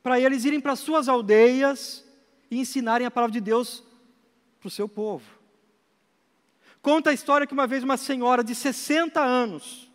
para 0.02 0.20
eles 0.20 0.46
irem 0.46 0.62
para 0.62 0.78
suas 0.78 1.10
aldeias 1.10 2.06
e 2.50 2.58
ensinarem 2.60 3.06
a 3.06 3.12
palavra 3.12 3.34
de 3.34 3.42
Deus 3.42 3.84
para 4.60 4.68
o 4.68 4.72
seu 4.72 4.88
povo. 4.88 5.26
Conta 6.82 7.10
a 7.10 7.14
história 7.14 7.46
que 7.46 7.54
uma 7.54 7.68
vez 7.68 7.84
uma 7.84 7.98
senhora 7.98 8.42
de 8.42 8.56
60 8.56 9.20
anos, 9.20 9.92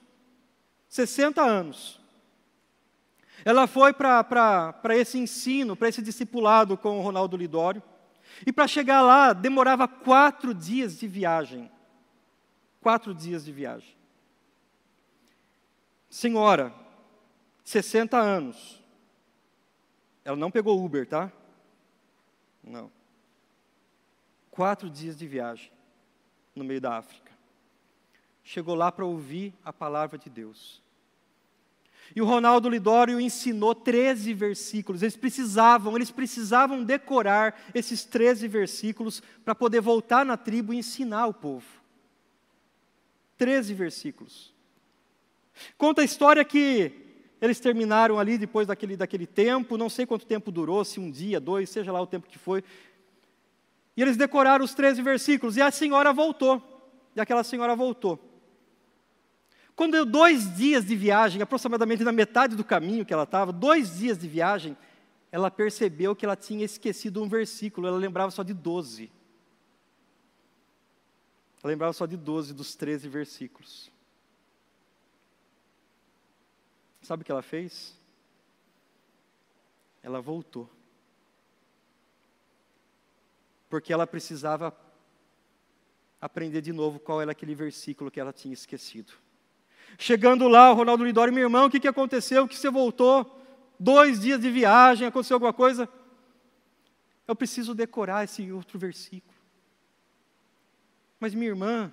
60 0.90 1.40
anos, 1.40 2.01
ela 3.44 3.66
foi 3.66 3.92
para 3.92 4.74
esse 4.90 5.18
ensino, 5.18 5.76
para 5.76 5.88
esse 5.88 6.02
discipulado 6.02 6.76
com 6.76 6.98
o 6.98 7.02
Ronaldo 7.02 7.36
Lidório, 7.36 7.82
e 8.46 8.52
para 8.52 8.66
chegar 8.66 9.02
lá 9.02 9.32
demorava 9.32 9.86
quatro 9.86 10.54
dias 10.54 10.98
de 10.98 11.06
viagem. 11.06 11.70
Quatro 12.80 13.14
dias 13.14 13.44
de 13.44 13.52
viagem. 13.52 13.96
Senhora, 16.08 16.74
60 17.64 18.18
anos. 18.18 18.82
Ela 20.24 20.36
não 20.36 20.50
pegou 20.50 20.84
Uber, 20.84 21.06
tá? 21.06 21.32
Não. 22.62 22.90
Quatro 24.50 24.90
dias 24.90 25.16
de 25.16 25.26
viagem 25.26 25.70
no 26.54 26.64
meio 26.64 26.80
da 26.80 26.96
África. 26.96 27.32
Chegou 28.44 28.74
lá 28.74 28.90
para 28.90 29.04
ouvir 29.04 29.54
a 29.64 29.72
palavra 29.72 30.18
de 30.18 30.28
Deus. 30.28 30.82
E 32.14 32.20
o 32.20 32.26
Ronaldo 32.26 32.68
Lidório 32.68 33.20
ensinou 33.20 33.74
13 33.74 34.34
versículos. 34.34 35.02
Eles 35.02 35.16
precisavam, 35.16 35.96
eles 35.96 36.10
precisavam 36.10 36.84
decorar 36.84 37.60
esses 37.74 38.04
13 38.04 38.48
versículos 38.48 39.22
para 39.44 39.54
poder 39.54 39.80
voltar 39.80 40.24
na 40.24 40.36
tribo 40.36 40.74
e 40.74 40.78
ensinar 40.78 41.26
o 41.26 41.34
povo. 41.34 41.66
13 43.38 43.74
versículos. 43.74 44.52
Conta 45.78 46.02
a 46.02 46.04
história 46.04 46.44
que 46.44 46.92
eles 47.40 47.58
terminaram 47.58 48.18
ali 48.18 48.38
depois 48.38 48.66
daquele, 48.66 48.96
daquele 48.96 49.26
tempo, 49.26 49.76
não 49.76 49.90
sei 49.90 50.06
quanto 50.06 50.26
tempo 50.26 50.52
durou, 50.52 50.84
se 50.84 51.00
um 51.00 51.10
dia, 51.10 51.40
dois, 51.40 51.68
seja 51.70 51.90
lá 51.90 52.00
o 52.00 52.06
tempo 52.06 52.28
que 52.28 52.38
foi. 52.38 52.62
E 53.96 54.02
eles 54.02 54.16
decoraram 54.16 54.64
os 54.64 54.74
13 54.74 55.02
versículos, 55.02 55.56
e 55.56 55.62
a 55.62 55.70
senhora 55.70 56.12
voltou. 56.12 56.62
E 57.16 57.20
aquela 57.20 57.42
senhora 57.42 57.74
voltou. 57.74 58.31
Quando 59.82 59.94
deu 59.94 60.06
dois 60.06 60.56
dias 60.56 60.84
de 60.84 60.94
viagem, 60.94 61.42
aproximadamente 61.42 62.04
na 62.04 62.12
metade 62.12 62.54
do 62.54 62.62
caminho 62.62 63.04
que 63.04 63.12
ela 63.12 63.24
estava, 63.24 63.52
dois 63.52 63.98
dias 63.98 64.16
de 64.16 64.28
viagem, 64.28 64.76
ela 65.32 65.50
percebeu 65.50 66.14
que 66.14 66.24
ela 66.24 66.36
tinha 66.36 66.64
esquecido 66.64 67.20
um 67.20 67.28
versículo, 67.28 67.88
ela 67.88 67.96
lembrava 67.96 68.30
só 68.30 68.44
de 68.44 68.54
12. 68.54 69.10
Ela 71.60 71.72
lembrava 71.72 71.92
só 71.92 72.06
de 72.06 72.16
12 72.16 72.54
dos 72.54 72.76
13 72.76 73.08
versículos. 73.08 73.90
Sabe 77.00 77.22
o 77.22 77.24
que 77.24 77.32
ela 77.32 77.42
fez? 77.42 77.98
Ela 80.00 80.20
voltou 80.20 80.70
porque 83.68 83.92
ela 83.92 84.06
precisava 84.06 84.72
aprender 86.20 86.60
de 86.60 86.72
novo 86.72 87.00
qual 87.00 87.20
era 87.20 87.32
aquele 87.32 87.56
versículo 87.56 88.12
que 88.12 88.20
ela 88.20 88.32
tinha 88.32 88.54
esquecido. 88.54 89.12
Chegando 89.98 90.48
lá, 90.48 90.70
o 90.70 90.74
Ronaldo 90.74 91.04
Lidório, 91.04 91.32
meu 91.32 91.44
irmão, 91.44 91.66
o 91.66 91.70
que, 91.70 91.80
que 91.80 91.88
aconteceu? 91.88 92.48
Que 92.48 92.56
você 92.56 92.70
voltou? 92.70 93.38
Dois 93.78 94.20
dias 94.20 94.40
de 94.40 94.50
viagem, 94.50 95.06
aconteceu 95.06 95.36
alguma 95.36 95.52
coisa? 95.52 95.88
Eu 97.26 97.36
preciso 97.36 97.74
decorar 97.74 98.24
esse 98.24 98.50
outro 98.52 98.78
versículo. 98.78 99.32
Mas 101.18 101.34
minha 101.34 101.50
irmã, 101.50 101.92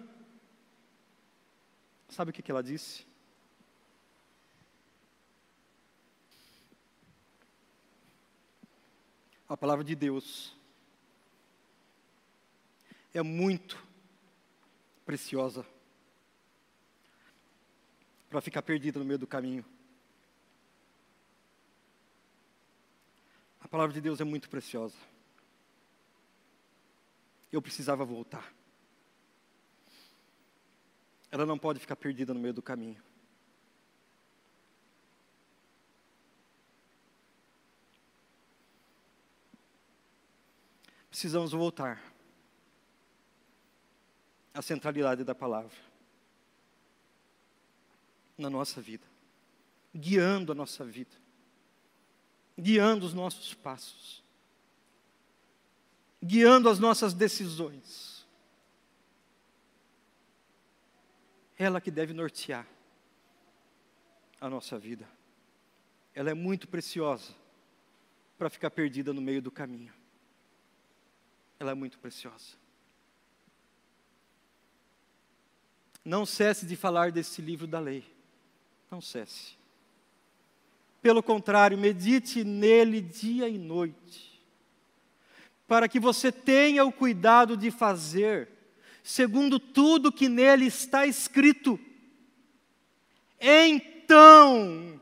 sabe 2.08 2.32
o 2.32 2.34
que, 2.34 2.42
que 2.42 2.52
ela 2.52 2.64
disse? 2.64 3.08
A 9.48 9.58
palavra 9.58 9.84
de 9.84 9.96
Deus 9.96 10.56
é 13.14 13.22
muito 13.24 13.84
preciosa 15.06 15.66
para 18.30 18.42
ficar 18.42 18.62
perdida 18.62 19.00
no 19.00 19.06
meio 19.06 19.18
do 19.18 19.26
caminho. 19.26 19.66
A 23.60 23.68
palavra 23.68 23.94
de 23.94 24.02
Deus 24.02 24.22
é 24.22 24.24
muito 24.24 24.50
preciosa. 24.50 24.96
Eu 27.52 27.62
precisava 27.62 28.06
voltar. 28.06 28.54
Ela 31.32 31.46
não 31.46 31.58
pode 31.58 31.80
ficar 31.80 31.96
perdida 31.96 32.34
no 32.34 32.40
meio 32.40 32.54
do 32.54 32.62
caminho. 32.62 33.02
Precisamos 41.10 41.52
voltar 41.52 42.02
a 44.54 44.62
centralidade 44.62 45.24
da 45.24 45.36
palavra 45.36 45.89
na 48.40 48.50
nossa 48.50 48.82
vida, 48.82 49.06
guiando 49.94 50.52
a 50.52 50.56
nossa 50.56 50.84
vida, 50.86 51.16
guiando 52.58 53.06
os 53.06 53.14
nossos 53.14 53.54
passos, 53.54 54.24
guiando 56.24 56.70
as 56.70 56.80
nossas 56.80 57.14
decisões. 57.14 58.26
Ela 61.58 61.82
que 61.82 61.92
deve 61.92 62.14
nortear 62.14 62.66
a 64.40 64.50
nossa 64.50 64.80
vida. 64.80 65.08
Ela 66.16 66.32
é 66.32 66.34
muito 66.34 66.68
preciosa 66.68 67.34
para 68.38 68.50
ficar 68.50 68.72
perdida 68.72 69.12
no 69.12 69.22
meio 69.22 69.42
do 69.42 69.52
caminho. 69.52 69.94
Ela 71.60 71.72
é 71.72 71.74
muito 71.74 72.00
preciosa. 72.00 72.56
Não 76.04 76.26
cesse 76.26 76.66
de 76.66 76.78
falar 76.78 77.12
desse 77.12 77.42
livro 77.42 77.68
da 77.68 77.80
lei. 77.80 78.19
Não 78.90 79.02
cesse. 79.02 79.58
Pelo 81.02 81.24
contrário, 81.24 81.78
medite 81.78 82.44
nele 82.44 83.02
dia 83.02 83.48
e 83.48 83.58
noite, 83.58 84.42
para 85.68 85.88
que 85.88 86.00
você 86.00 86.32
tenha 86.32 86.84
o 86.84 86.92
cuidado 86.92 87.56
de 87.56 87.72
fazer 87.72 88.50
segundo 89.04 89.60
tudo 89.60 90.12
que 90.12 90.30
nele 90.30 90.66
está 90.66 91.06
escrito. 91.06 91.80
Então, 93.40 95.00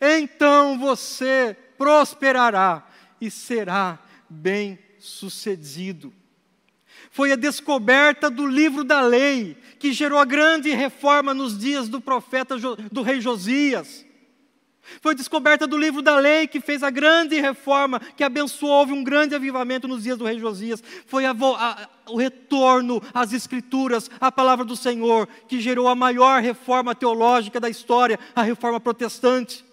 então 0.00 0.78
você 0.78 1.56
prosperará 1.78 2.86
e 3.20 3.30
será 3.30 3.98
bem-sucedido. 4.28 6.12
Foi 7.14 7.30
a 7.30 7.36
descoberta 7.36 8.28
do 8.28 8.44
livro 8.44 8.82
da 8.82 9.00
lei 9.00 9.56
que 9.78 9.92
gerou 9.92 10.18
a 10.18 10.24
grande 10.24 10.70
reforma 10.70 11.32
nos 11.32 11.56
dias 11.56 11.88
do 11.88 12.00
profeta 12.00 12.56
do 12.90 13.02
rei 13.02 13.20
Josias. 13.20 14.04
Foi 15.00 15.12
a 15.12 15.16
descoberta 15.16 15.64
do 15.64 15.78
livro 15.78 16.02
da 16.02 16.16
lei 16.16 16.48
que 16.48 16.60
fez 16.60 16.82
a 16.82 16.90
grande 16.90 17.40
reforma, 17.40 18.00
que 18.00 18.24
abençoou, 18.24 18.72
houve 18.72 18.92
um 18.92 19.04
grande 19.04 19.32
avivamento 19.32 19.86
nos 19.86 20.02
dias 20.02 20.18
do 20.18 20.24
rei 20.24 20.40
Josias. 20.40 20.82
Foi 21.06 21.24
a, 21.24 21.30
a, 21.30 21.88
o 22.08 22.16
retorno 22.16 23.00
às 23.14 23.32
Escrituras, 23.32 24.10
à 24.20 24.32
palavra 24.32 24.64
do 24.64 24.74
Senhor, 24.74 25.28
que 25.46 25.60
gerou 25.60 25.86
a 25.86 25.94
maior 25.94 26.42
reforma 26.42 26.96
teológica 26.96 27.60
da 27.60 27.70
história, 27.70 28.18
a 28.34 28.42
reforma 28.42 28.80
protestante. 28.80 29.63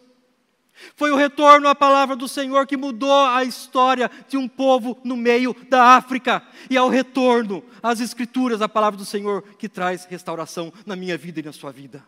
Foi 0.96 1.12
o 1.12 1.16
retorno 1.16 1.68
à 1.68 1.76
palavra 1.76 2.16
do 2.16 2.28
Senhor 2.28 2.66
que 2.66 2.78
mudou 2.78 3.26
a 3.26 3.44
história 3.44 4.10
de 4.28 4.38
um 4.38 4.48
povo 4.48 5.00
no 5.04 5.16
meio 5.16 5.56
da 5.70 5.96
África. 5.96 6.44
E 6.70 6.78
ao 6.78 6.90
retorno 6.90 7.64
às 7.84 8.00
Escrituras, 8.00 8.62
à 8.62 8.70
palavra 8.70 8.98
do 8.98 9.06
Senhor, 9.06 9.44
que 9.58 9.70
traz 9.70 10.06
restauração 10.06 10.74
na 10.86 10.96
minha 10.96 11.18
vida 11.18 11.40
e 11.40 11.44
na 11.44 11.54
sua 11.54 11.72
vida. 11.72 12.04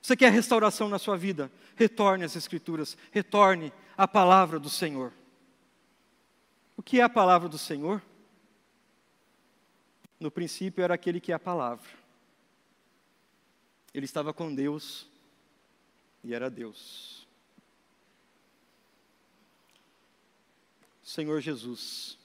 Você 0.00 0.16
quer 0.16 0.30
restauração 0.30 0.88
na 0.88 1.00
sua 1.00 1.16
vida? 1.16 1.50
Retorne 1.74 2.24
às 2.24 2.36
Escrituras, 2.36 2.96
retorne 3.10 3.72
à 3.98 4.06
palavra 4.06 4.60
do 4.60 4.70
Senhor. 4.70 5.12
O 6.76 6.82
que 6.82 7.00
é 7.00 7.02
a 7.02 7.08
palavra 7.08 7.48
do 7.48 7.58
Senhor? 7.58 8.00
No 10.20 10.30
princípio 10.30 10.84
era 10.84 10.94
aquele 10.94 11.18
que 11.18 11.32
é 11.32 11.34
a 11.34 11.40
palavra. 11.40 12.05
Ele 13.96 14.04
estava 14.04 14.32
com 14.32 14.54
Deus 14.54 15.08
e 16.22 16.32
era 16.32 16.48
Deus. 16.48 17.26
Senhor 21.02 21.40
Jesus 21.40 22.16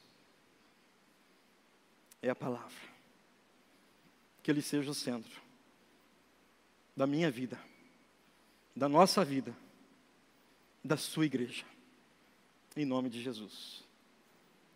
é 2.21 2.29
a 2.29 2.35
palavra. 2.35 2.91
Que 4.43 4.51
Ele 4.51 4.61
seja 4.61 4.91
o 4.91 4.93
centro 4.93 5.41
da 6.95 7.07
minha 7.07 7.31
vida 7.31 7.57
da 8.75 8.87
nossa 8.87 9.23
vida, 9.23 9.55
da 10.83 10.97
sua 10.97 11.25
igreja. 11.25 11.65
Em 12.75 12.85
nome 12.85 13.09
de 13.09 13.21
Jesus. 13.21 13.83